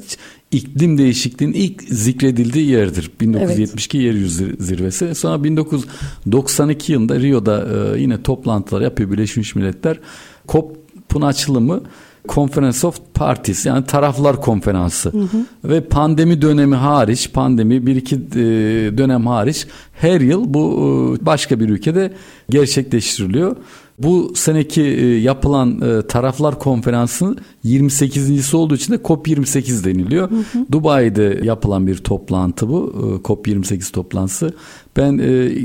[0.51, 3.11] iklim değişikliğinin ilk zikredildiği yerdir.
[3.21, 4.07] 1972 evet.
[4.07, 5.15] yeryüzü zirvesi.
[5.15, 10.01] Sonra 1992 yılında Rio'da e, yine toplantılar yapıyor Birleşmiş Milletler.
[10.49, 11.83] COP'un açılımı
[12.29, 15.45] Conference of Parties yani taraflar konferansı hı hı.
[15.65, 18.19] ve pandemi dönemi hariç pandemi bir iki e,
[18.99, 22.13] dönem hariç her yıl bu e, başka bir ülkede
[22.51, 23.57] gerçekleştiriliyor.
[24.03, 30.31] Bu seneki e, yapılan e, taraflar konferansı 28.si olduğu için de COP28 deniliyor.
[30.31, 30.67] Hı hı.
[30.73, 32.95] Dubai'de yapılan bir toplantı bu.
[32.97, 34.55] E, COP28 toplantısı.
[34.97, 35.17] Ben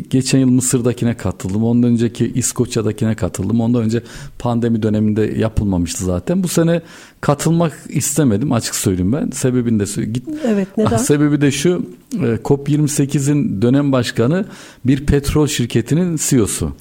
[0.09, 1.63] geçen yıl Mısır'dakine katıldım.
[1.63, 3.61] Ondan önceki İskoçya'dakine katıldım.
[3.61, 4.03] Ondan önce
[4.39, 6.43] pandemi döneminde yapılmamıştı zaten.
[6.43, 6.81] Bu sene
[7.21, 9.29] katılmak istemedim açık söyleyeyim ben.
[9.29, 10.27] Sebebini de git.
[10.45, 10.97] Evet neden?
[10.97, 11.85] Sebebi de şu.
[12.19, 14.45] COP28'in dönem başkanı
[14.85, 16.73] bir petrol şirketinin CEO'su.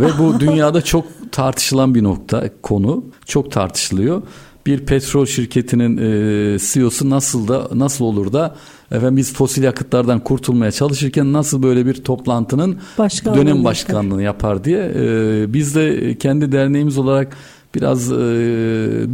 [0.00, 3.04] Ve bu dünyada çok tartışılan bir nokta konu.
[3.26, 4.22] Çok tartışılıyor.
[4.66, 8.56] Bir petrol şirketinin e, CEO'su nasıl da nasıl olur da
[8.90, 14.92] efendim biz fosil yakıtlardan kurtulmaya çalışırken nasıl böyle bir toplantının Başkanlığı dönem başkanlığını yapar diye
[14.96, 17.36] e, biz de kendi derneğimiz olarak
[17.74, 18.16] biraz e,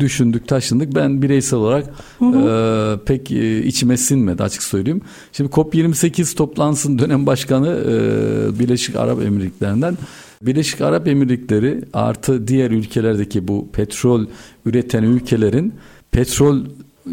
[0.01, 0.95] düşündük, taşındık.
[0.95, 1.87] Ben bireysel olarak
[2.19, 2.99] hı hı.
[3.01, 5.01] E, pek e, içime sinmedi açık söyleyeyim.
[5.33, 9.97] Şimdi COP28 toplantısının dönem başkanı e, Birleşik Arap Emirlikleri'nden
[10.43, 14.27] Birleşik Arap Emirlikleri artı diğer ülkelerdeki bu petrol
[14.65, 15.75] üreten ülkelerin
[16.11, 16.59] petrol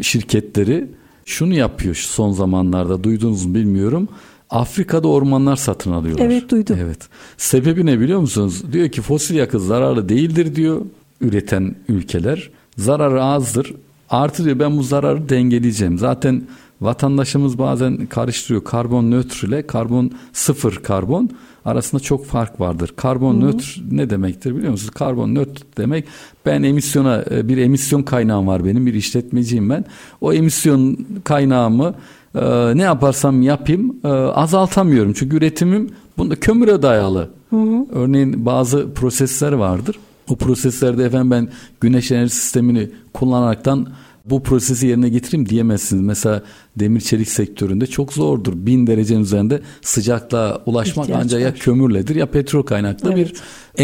[0.02, 0.86] şirketleri
[1.24, 4.08] şunu yapıyor şu son zamanlarda duydunuz mu bilmiyorum.
[4.50, 6.26] Afrika'da ormanlar satın alıyorlar.
[6.26, 6.78] Evet duydum.
[6.82, 6.98] Evet.
[7.36, 8.72] Sebebi ne biliyor musunuz?
[8.72, 10.80] Diyor ki fosil yakıt zararlı değildir diyor
[11.20, 12.50] üreten ülkeler.
[12.76, 13.74] Zararı azdır.
[14.10, 15.98] Artı diyor ben bu zararı dengeleyeceğim.
[15.98, 16.42] Zaten
[16.80, 21.30] vatandaşımız bazen karıştırıyor karbon nötr ile karbon sıfır karbon
[21.64, 22.90] arasında çok fark vardır.
[22.96, 23.46] Karbon Hı-hı.
[23.46, 24.90] nötr ne demektir biliyor musunuz?
[24.90, 26.04] Karbon nötr demek
[26.46, 29.84] ben emisyona e, bir emisyon kaynağım var benim bir işletmeciyim ben.
[30.20, 31.94] O emisyon kaynağımı
[32.34, 35.12] e, ne yaparsam yapayım e, azaltamıyorum.
[35.12, 37.30] Çünkü üretimim bunda kömüre dayalı.
[37.50, 37.86] Hı hı.
[37.92, 39.96] Örneğin bazı prosesler vardır.
[40.28, 41.48] O proseslerde efendim ben
[41.80, 43.88] güneş enerji sistemini kullanaraktan
[44.24, 46.02] bu prosesi yerine getireyim diyemezsiniz.
[46.02, 46.42] Mesela
[46.76, 48.52] demir çelik sektöründe çok zordur.
[48.56, 51.46] Bin derecenin üzerinde sıcaklığa ulaşmak İhtiyaç ancak var.
[51.46, 53.30] ya kömürledir ya petrol kaynaklı evet.
[53.30, 53.34] bir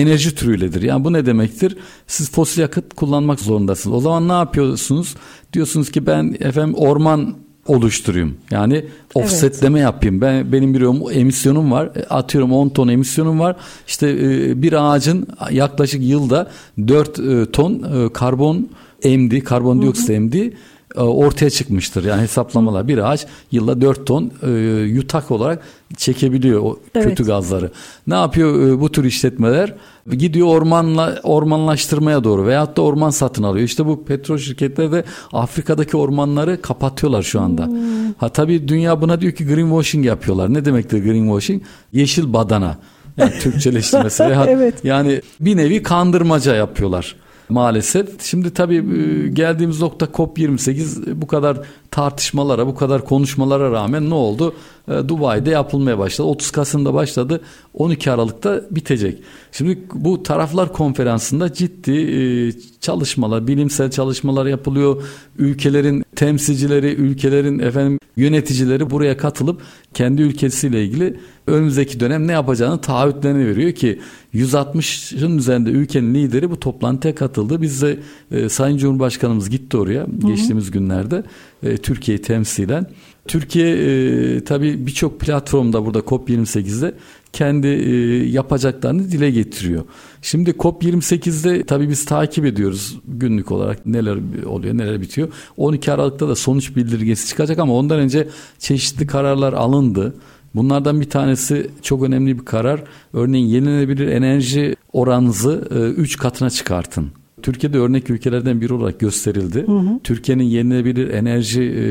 [0.01, 0.83] enerji türüyledir.
[0.83, 1.77] Yani bu ne demektir?
[2.07, 3.97] Siz fosil yakıt kullanmak zorundasınız.
[3.97, 5.15] O zaman ne yapıyorsunuz?
[5.53, 7.35] Diyorsunuz ki ben efendim orman
[7.67, 8.37] oluşturayım.
[8.51, 9.85] Yani offsetleme evet.
[9.85, 10.21] yapayım.
[10.21, 11.91] Ben benim bir emisyonum var.
[11.97, 13.57] E, atıyorum 10 ton emisyonum var.
[13.87, 16.51] İşte e, bir ağacın yaklaşık yılda
[16.89, 18.69] 4 e, ton karbon
[19.03, 20.53] emdi, karbondioksit emdi
[20.97, 22.05] ortaya çıkmıştır.
[22.05, 25.63] Yani hesaplamalar bir ağaç yılda 4 ton e, yutak olarak
[25.97, 27.09] çekebiliyor o evet.
[27.09, 27.71] kötü gazları.
[28.07, 29.75] Ne yapıyor e, bu tür işletmeler?
[30.11, 33.65] Gidiyor ormanla ormanlaştırmaya doğru veyahut da orman satın alıyor.
[33.65, 37.67] İşte bu petrol şirketleri de Afrika'daki ormanları kapatıyorlar şu anda.
[37.67, 38.13] Hmm.
[38.19, 40.55] Ha tabii dünya buna diyor ki greenwashing yapıyorlar.
[40.55, 41.63] Ne demektir greenwashing?
[41.93, 42.79] Yeşil badana.
[43.17, 44.23] Yani Türkçeleştirmesi.
[44.23, 44.75] evet.
[44.85, 47.17] Yani bir nevi kandırmaca yapıyorlar
[47.51, 48.23] maalesef.
[48.23, 51.61] Şimdi tabii e, geldiğimiz nokta COP28 bu kadar
[51.91, 54.55] tartışmalara, bu kadar konuşmalara rağmen ne oldu?
[54.89, 56.29] E, Dubai'de yapılmaya başladı.
[56.29, 57.41] 30 Kasım'da başladı.
[57.75, 59.19] 12 Aralık'ta bitecek.
[59.53, 65.03] Şimdi bu taraflar konferansında ciddi e, çalışmalar, bilimsel çalışmalar yapılıyor.
[65.39, 69.63] Ülkelerin temsilcileri, ülkelerin efendim yöneticileri buraya katılıp
[69.95, 74.01] kendi ülkesiyle ilgili önümüzdeki dönem ne yapacağını taahhütlerini veriyor ki
[74.35, 77.63] 160'ın üzerinde ülkenin lideri bu toplantıya katıldı.
[77.63, 77.99] Biz de
[78.31, 80.27] e, Sayın Cumhurbaşkanımız gitti oraya Hı-hı.
[80.27, 81.23] geçtiğimiz günlerde
[81.63, 82.87] e, Türkiye'yi temsilen.
[83.29, 86.95] Türkiye e, tabii birçok platformda burada COP28'de
[87.33, 87.93] kendi e,
[88.29, 89.85] yapacaklarını dile getiriyor.
[90.23, 95.29] Şimdi COP28'de tabii biz takip ediyoruz günlük olarak neler oluyor neler bitiyor.
[95.57, 100.15] 12 Aralık'ta da sonuç bildirgesi çıkacak ama ondan önce çeşitli kararlar alındı.
[100.55, 102.83] Bunlardan bir tanesi çok önemli bir karar.
[103.13, 107.20] Örneğin yenilenebilir enerji oranınızı 3 e, katına çıkartın.
[107.43, 109.67] Türkiye'de örnek ülkelerden biri olarak gösterildi.
[110.05, 111.85] Türkiye'nin yenilenebilir enerji e,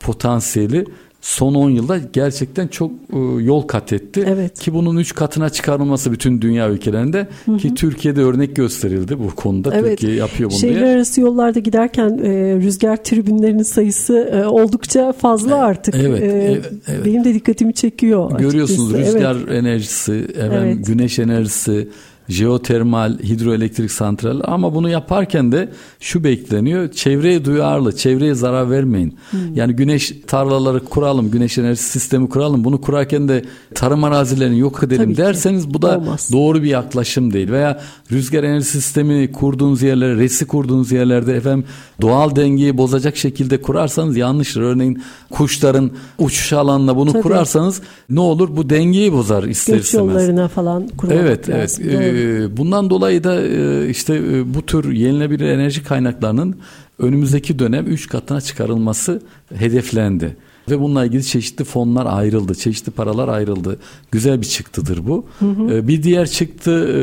[0.00, 0.84] potansiyeli
[1.22, 4.24] son 10 yılda gerçekten çok e, yol kat etti.
[4.28, 4.58] Evet.
[4.58, 7.56] Ki bunun 3 katına çıkarılması bütün dünya ülkelerinde hı hı.
[7.56, 9.74] ki Türkiye'de örnek gösterildi bu konuda.
[9.74, 9.98] Evet.
[9.98, 10.94] Türkiye yapıyor bunu Şehirler diye.
[10.94, 15.94] arası yollarda giderken e, rüzgar tribünlerinin sayısı e, oldukça fazla artık.
[15.94, 17.04] Evet, e, evet, evet.
[17.04, 18.38] Benim de dikkatimi çekiyor.
[18.38, 19.16] Görüyorsunuz açıkçası.
[19.16, 19.64] rüzgar evet.
[19.64, 20.86] enerjisi, efendim, evet.
[20.86, 21.88] güneş enerjisi,
[22.28, 25.68] jeotermal, hidroelektrik santral ama bunu yaparken de
[26.00, 26.92] şu bekleniyor.
[26.92, 29.18] Çevreye duyarlı, çevreye zarar vermeyin.
[29.30, 29.54] Hmm.
[29.54, 32.64] Yani güneş tarlaları kuralım, güneş enerji sistemi kuralım.
[32.64, 35.74] Bunu kurarken de tarım arazilerini yok edelim Tabii derseniz ki.
[35.74, 36.28] bu da Olmaz.
[36.32, 37.50] doğru bir yaklaşım değil.
[37.50, 37.80] Veya
[38.12, 41.64] rüzgar enerji sistemi kurduğunuz yerlere, resi kurduğunuz yerlerde efendim
[42.00, 44.60] doğal dengeyi bozacak şekilde kurarsanız yanlıştır.
[44.60, 47.22] Örneğin kuşların uçuş alanına bunu Tabii.
[47.22, 48.56] kurarsanız ne olur?
[48.56, 50.14] Bu dengeyi bozar ister Göç istemez.
[50.14, 51.84] yollarına falan kurmak evet, lazım.
[51.88, 52.11] Evet, evet.
[52.12, 56.56] Ee, bundan dolayı da e, işte e, bu tür yenilenebilir enerji kaynaklarının
[56.98, 59.22] önümüzdeki dönem 3 katına çıkarılması
[59.54, 60.36] hedeflendi.
[60.70, 63.78] Ve bununla ilgili çeşitli fonlar ayrıldı, çeşitli paralar ayrıldı.
[64.10, 65.24] Güzel bir çıktıdır bu.
[65.38, 65.72] Hı hı.
[65.72, 67.00] Ee, bir diğer çıktı e,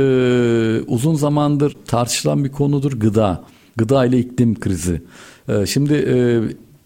[0.87, 3.43] uzun zamandır tartışılan bir konudur gıda.
[3.77, 5.01] Gıda ile iklim krizi.
[5.49, 5.93] Ee, şimdi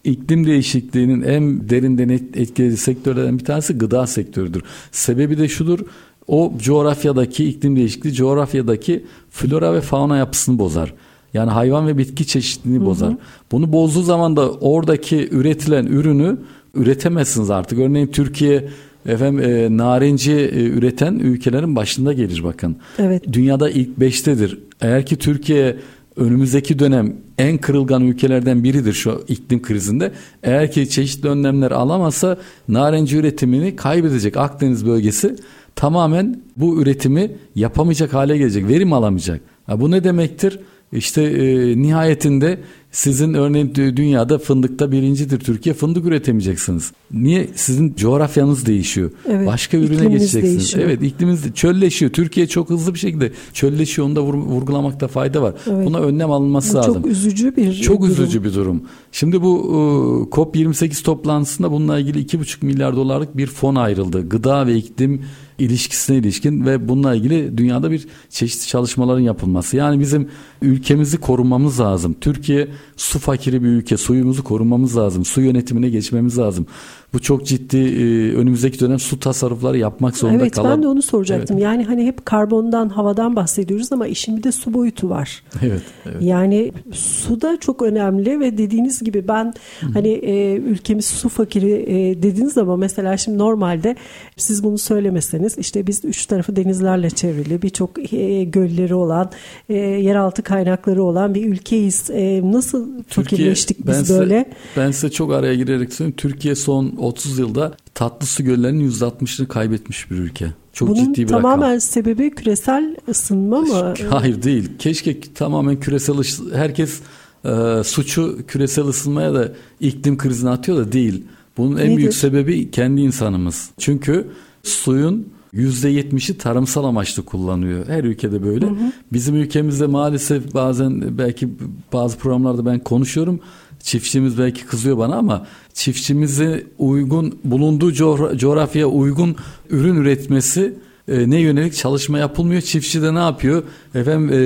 [0.04, 4.64] iklim değişikliğinin en derinden etkilediği sektörlerden bir tanesi gıda sektörüdür.
[4.92, 5.80] Sebebi de şudur
[6.28, 10.94] o coğrafyadaki iklim değişikliği coğrafyadaki flora ve fauna yapısını bozar.
[11.34, 12.90] Yani hayvan ve bitki çeşitliliğini hı hı.
[12.90, 13.14] bozar.
[13.52, 16.38] Bunu bozduğu zaman da oradaki üretilen ürünü
[16.74, 17.80] üretemezsiniz artık.
[17.80, 18.70] Örneğin Türkiye
[19.06, 22.76] efendim e, narenci e, üreten ülkelerin başında gelir bakın.
[23.00, 23.24] Evet.
[23.34, 24.60] Dünyada ilk beştedir.
[24.82, 25.78] Eğer ki Türkiye
[26.16, 30.12] önümüzdeki dönem en kırılgan ülkelerden biridir şu iklim krizinde.
[30.44, 35.36] Eğer ki çeşitli önlemler alamazsa narenci üretimini kaybedecek Akdeniz bölgesi
[35.76, 39.42] tamamen bu üretimi yapamayacak hale gelecek, verim alamayacak.
[39.66, 40.60] Ha, bu ne demektir?
[40.94, 42.60] İşte e, nihayetinde
[42.92, 46.92] sizin örneğin dünyada fındıkta birincidir Türkiye fındık üretemeyeceksiniz.
[47.12, 47.50] Niye?
[47.56, 49.12] Sizin coğrafyanız değişiyor.
[49.30, 50.44] Evet, Başka ürüne geçeceksiniz.
[50.44, 50.84] Değişiyor.
[50.86, 52.12] Evet iklimiz çölleşiyor.
[52.12, 54.08] Türkiye çok hızlı bir şekilde çölleşiyor.
[54.08, 55.54] Onu da vurgulamakta fayda var.
[55.72, 55.88] Evet.
[55.88, 56.94] Buna önlem alınması bu lazım.
[56.94, 58.12] Çok üzücü bir Çok durum.
[58.12, 58.84] üzücü bir durum.
[59.12, 64.30] Şimdi bu e, COP28 toplantısında bununla ilgili 2,5 milyar dolarlık bir fon ayrıldı.
[64.30, 65.22] Gıda ve iklim
[65.64, 69.78] ilişkisine ilişkin ve bununla ilgili dünyada bir çeşitli çalışmaların yapılması.
[69.78, 70.28] Yani bizim
[70.62, 72.16] ülkemizi korumamız lazım.
[72.22, 73.98] Türkiye su fakiri bir ülke.
[73.98, 75.26] Suyumuzu korumamız lazım.
[75.26, 76.66] Su yönetimine geçmemiz lazım.
[77.14, 80.68] Bu çok ciddi e, önümüzdeki dönem su tasarrufları yapmak zorunda evet, kalan.
[80.68, 81.58] Evet ben de onu soracaktım.
[81.58, 81.64] Evet.
[81.64, 85.44] Yani hani hep karbondan, havadan bahsediyoruz ama işin bir de su boyutu var.
[85.64, 85.82] Evet.
[86.06, 86.22] evet.
[86.22, 89.88] Yani su da çok önemli ve dediğiniz gibi ben Hı.
[89.94, 93.96] hani e, ülkemiz su fakiri e, dediniz ama mesela şimdi normalde
[94.38, 99.32] siz bunu söylemeseniz işte biz üç tarafı denizlerle çevrili birçok e, gölleri olan
[99.70, 102.10] e, yeraltı kaynakları olan bir ülkeyiz.
[102.10, 104.44] E, nasıl Türkiye, fakirleştik biz ben böyle?
[104.44, 106.16] Size, ben size çok araya girerek söyleyeyim.
[106.18, 110.54] Türkiye son 30 yılda tatlı su göllerinin %60'ını kaybetmiş bir ülke.
[110.74, 111.82] Çok Bunun ciddi bir tamamen rakam.
[111.82, 113.94] sebebi küresel ısınma mı?
[114.10, 114.72] Hayır değil.
[114.80, 116.16] Keşke tamamen küresel
[116.54, 117.00] herkes
[117.46, 121.24] e, suçu küresel ısınmaya da iklim krizine atıyor da değil.
[121.58, 121.98] Bunun en Nedir?
[121.98, 123.70] büyük sebebi kendi insanımız.
[123.78, 124.28] Çünkü
[124.64, 127.88] suyun %70'i tarımsal amaçlı kullanıyor.
[127.88, 128.66] Her ülkede böyle.
[128.66, 128.92] Hı hı.
[129.14, 131.50] Bizim ülkemizde maalesef bazen belki
[131.94, 133.40] bazı programlarda ben konuşuyorum.
[133.84, 137.94] Çiftçimiz belki kızıyor bana ama çiftçimizi uygun bulunduğu
[138.38, 139.36] coğrafyaya uygun
[139.70, 140.74] ürün üretmesi
[141.08, 142.62] e, ne yönelik çalışma yapılmıyor.
[142.62, 143.64] Çiftçi de ne yapıyor?
[143.96, 144.38] Efendim e,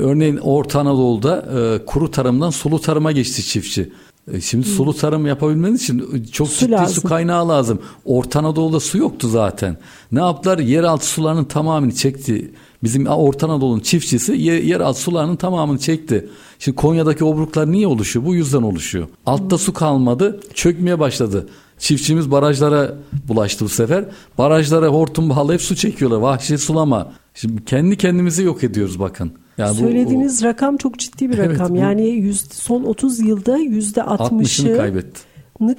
[0.00, 3.92] örneğin Orta Anadolu'da e, kuru tarımdan sulu tarıma geçti çiftçi.
[4.32, 7.02] E, şimdi sulu tarım yapabilmeniz için çok su ciddi lazım.
[7.02, 7.78] su kaynağı lazım.
[8.04, 9.76] Orta Anadolu'da su yoktu zaten.
[10.12, 10.58] Ne yaptılar?
[10.58, 12.50] Yeraltı sularının tamamını çekti.
[12.82, 16.28] Bizim Orta Anadolu'nun çiftçisi yer, yeraltı sularının tamamını çekti.
[16.58, 18.26] Şimdi Konya'daki obruklar niye oluşuyor?
[18.26, 19.08] Bu yüzden oluşuyor.
[19.26, 21.48] Altta su kalmadı, çökmeye başladı.
[21.78, 22.94] Çiftçimiz barajlara
[23.28, 24.04] bulaştı bu sefer.
[24.38, 26.18] Barajlara hortum bağlayıp su çekiyorlar.
[26.18, 27.12] Vahşi sulama.
[27.34, 29.32] Şimdi kendi kendimizi yok ediyoruz bakın.
[29.58, 30.48] Yani Söylediğiniz bu, o...
[30.48, 31.70] rakam çok ciddi bir rakam.
[31.70, 35.20] Evet, yani yüz, son 30 yılda yüzde 60'ını kaybetti.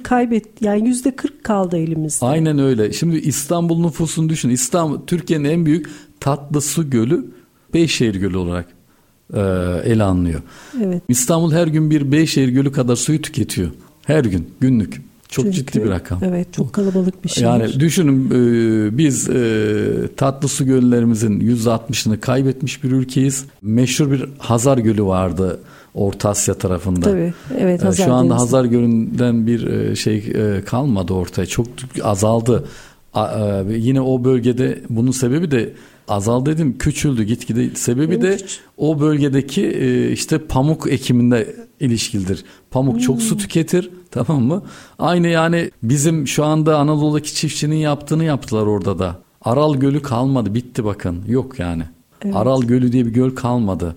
[0.02, 2.26] Kaybet yani yüzde 40 kaldı elimizde.
[2.26, 2.92] Aynen öyle.
[2.92, 4.48] Şimdi İstanbul nüfusunu düşün.
[4.48, 5.90] İstanbul Türkiye'nin en büyük
[6.20, 7.26] tatlı su gölü
[7.74, 8.66] Beyşehir Gölü olarak
[9.34, 9.40] e,
[9.84, 10.42] ele alınıyor.
[10.84, 11.02] Evet.
[11.08, 13.70] İstanbul her gün bir Beyşehir Gölü kadar suyu tüketiyor.
[14.06, 15.02] Her gün günlük.
[15.28, 16.24] Çok Çünkü, ciddi bir rakam.
[16.24, 17.44] Evet çok kalabalık bir şey.
[17.44, 23.44] Yani düşünün e, biz e, tatlı su göllerimizin %60'ını kaybetmiş bir ülkeyiz.
[23.62, 25.60] Meşhur bir Hazar Gölü vardı
[25.94, 27.00] Orta Asya tarafında.
[27.00, 27.32] Tabii.
[27.58, 28.44] Evet e, Hazar Şu anda Denizi.
[28.44, 31.46] Hazar Gölü'nden bir e, şey e, kalmadı ortaya.
[31.46, 31.66] Çok
[32.02, 32.64] azaldı.
[33.14, 35.72] A, e, yine o bölgede bunun sebebi de
[36.08, 38.38] azal dedim küçüldü gitgide sebebi de
[38.76, 42.44] o bölgedeki e, işte pamuk ekiminde ilişkilidir.
[42.70, 43.00] Pamuk hmm.
[43.00, 44.62] çok su tüketir tamam mı?
[44.98, 49.18] Aynı yani bizim şu anda Anadolu'daki çiftçinin yaptığını yaptılar orada da.
[49.42, 51.82] Aral Gölü kalmadı bitti bakın yok yani.
[52.24, 52.36] Evet.
[52.36, 53.96] Aral Gölü diye bir göl kalmadı.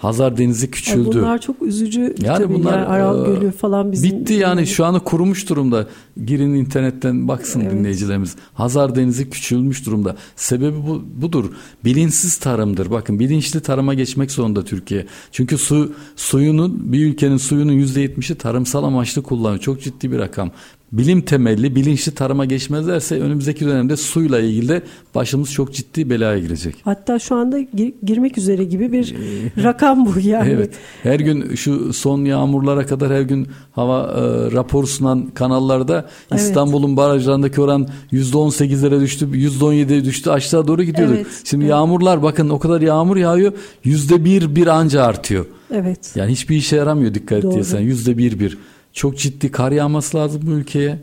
[0.00, 1.18] Hazar Denizi küçüldü.
[1.18, 2.54] Bunlar çok üzücü yani tabii.
[2.54, 4.10] Bunlar, yani Aral e, Gölü falan bizim...
[4.10, 5.86] Bitti yani şu anda kurumuş durumda.
[6.24, 7.72] Girin internetten baksın evet.
[7.72, 8.36] dinleyicilerimiz.
[8.54, 10.16] Hazar Denizi küçülmüş durumda.
[10.36, 11.44] Sebebi bu, budur.
[11.84, 12.90] Bilinçsiz tarımdır.
[12.90, 15.06] Bakın bilinçli tarıma geçmek zorunda Türkiye.
[15.32, 19.60] Çünkü su suyunun bir ülkenin suyunun %70'i tarımsal amaçlı kullanıyor.
[19.60, 20.50] Çok ciddi bir rakam
[20.92, 24.82] bilim temelli, bilinçli tarıma geçmezlerse önümüzdeki dönemde suyla ilgili de
[25.14, 26.74] başımız çok ciddi belaya girecek.
[26.84, 29.14] Hatta şu anda gir- girmek üzere gibi bir
[29.62, 30.50] rakam bu yani.
[30.50, 30.70] Evet.
[31.02, 36.40] Her gün şu son yağmurlara kadar her gün hava e, rapor sunan kanallarda evet.
[36.40, 41.16] İstanbul'un barajlarındaki oran %18'lere düştü, %17'ye düştü, aşağı doğru gidiyorduk.
[41.16, 41.26] Evet.
[41.44, 41.70] Şimdi evet.
[41.70, 43.52] yağmurlar bakın o kadar yağmur yağıyor,
[43.84, 45.46] %1 bir anca artıyor.
[45.74, 46.12] Evet.
[46.14, 48.58] Yani hiçbir işe yaramıyor dikkat etsen yüzde bir bir.
[48.92, 50.98] Çok ciddi kar yağması lazım bu ülkeye.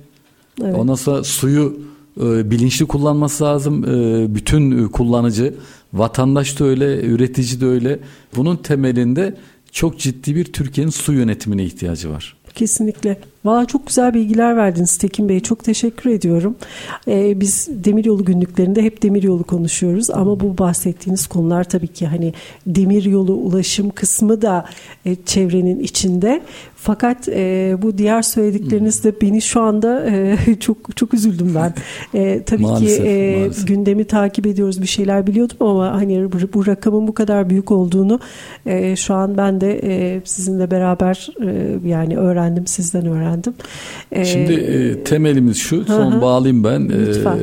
[0.63, 0.75] Evet.
[0.75, 1.79] Ondan sonra suyu
[2.21, 3.83] e, bilinçli kullanması lazım.
[3.83, 5.53] E, bütün kullanıcı,
[5.93, 7.99] vatandaş da öyle, üretici de öyle.
[8.35, 9.37] Bunun temelinde
[9.71, 12.37] çok ciddi bir Türkiye'nin su yönetimine ihtiyacı var.
[12.55, 13.19] Kesinlikle.
[13.45, 15.39] Valla çok güzel bilgiler verdiniz Tekin Bey.
[15.39, 16.55] Çok teşekkür ediyorum.
[17.07, 22.33] Ee, biz demiryolu günlüklerinde hep demiryolu konuşuyoruz ama bu bahsettiğiniz konular tabii ki hani
[22.67, 24.65] demiryolu ulaşım kısmı da
[25.05, 26.41] e, çevrenin içinde.
[26.75, 31.73] Fakat e, bu diğer söyledikleriniz de beni şu anda e, çok çok üzüldüm ben.
[32.13, 33.67] E, tabii maalesef, ki e, maalesef.
[33.67, 38.19] gündemi takip ediyoruz bir şeyler biliyordum ama hani bu, bu rakamın bu kadar büyük olduğunu
[38.65, 43.53] e, şu an ben de e, sizinle beraber e, yani öğrendim sizden öğrendim öğrendim.
[44.11, 46.21] Ee, Şimdi e, temelimiz şu, son hı.
[46.21, 46.89] bağlayayım ben.
[46.89, 47.37] E, Lütfen.
[47.37, 47.41] E,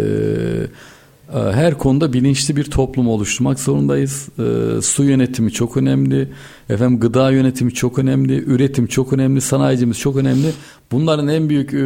[1.52, 4.28] her konuda bilinçli bir toplum oluşturmak zorundayız.
[4.38, 6.28] E, su yönetimi çok önemli.
[6.70, 8.44] Efendim gıda yönetimi çok önemli.
[8.44, 9.40] Üretim çok önemli.
[9.40, 10.50] Sanayicimiz çok önemli.
[10.92, 11.78] Bunların en büyük e,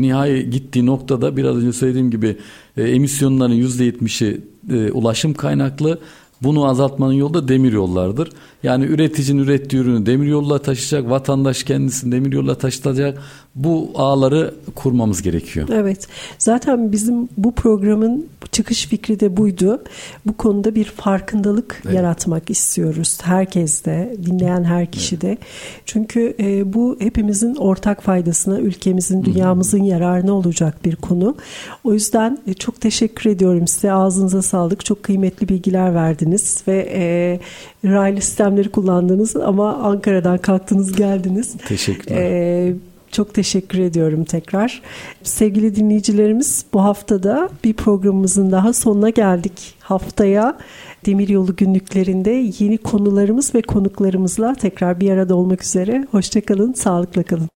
[0.00, 2.36] nihai gittiği noktada biraz önce söylediğim gibi
[2.76, 4.40] e, emisyonların %70'i
[4.72, 5.98] e, ulaşım kaynaklı.
[6.42, 8.30] Bunu azaltmanın yolu da demir yollardır.
[8.62, 13.18] Yani üreticinin ürettiği ürünü demir yolla taşıyacak, vatandaş kendisini demir yolla taşıtacak.
[13.54, 15.68] Bu ağları kurmamız gerekiyor.
[15.72, 16.08] Evet.
[16.38, 19.82] Zaten bizim bu programın çıkış fikri de buydu.
[20.26, 21.96] Bu konuda bir farkındalık evet.
[21.96, 23.18] yaratmak istiyoruz.
[23.22, 25.38] Herkes de, dinleyen her kişi de.
[25.86, 31.36] Çünkü e, bu hepimizin ortak faydasına, ülkemizin, dünyamızın yararına olacak bir konu.
[31.84, 33.92] O yüzden e, çok teşekkür ediyorum size.
[33.92, 34.84] Ağzınıza sağlık.
[34.84, 36.27] Çok kıymetli bilgiler verdiniz
[36.68, 37.40] ve e,
[37.88, 41.56] raylı sistemleri kullandınız ama Ankara'dan kalktınız geldiniz.
[41.68, 42.16] Teşekkürler.
[42.16, 42.74] E,
[43.12, 44.82] çok teşekkür ediyorum tekrar.
[45.22, 49.74] Sevgili dinleyicilerimiz bu haftada bir programımızın daha sonuna geldik.
[49.80, 50.58] Haftaya
[51.06, 56.06] Demiryolu günlüklerinde yeni konularımız ve konuklarımızla tekrar bir arada olmak üzere.
[56.10, 57.46] Hoşçakalın, sağlıkla kalın.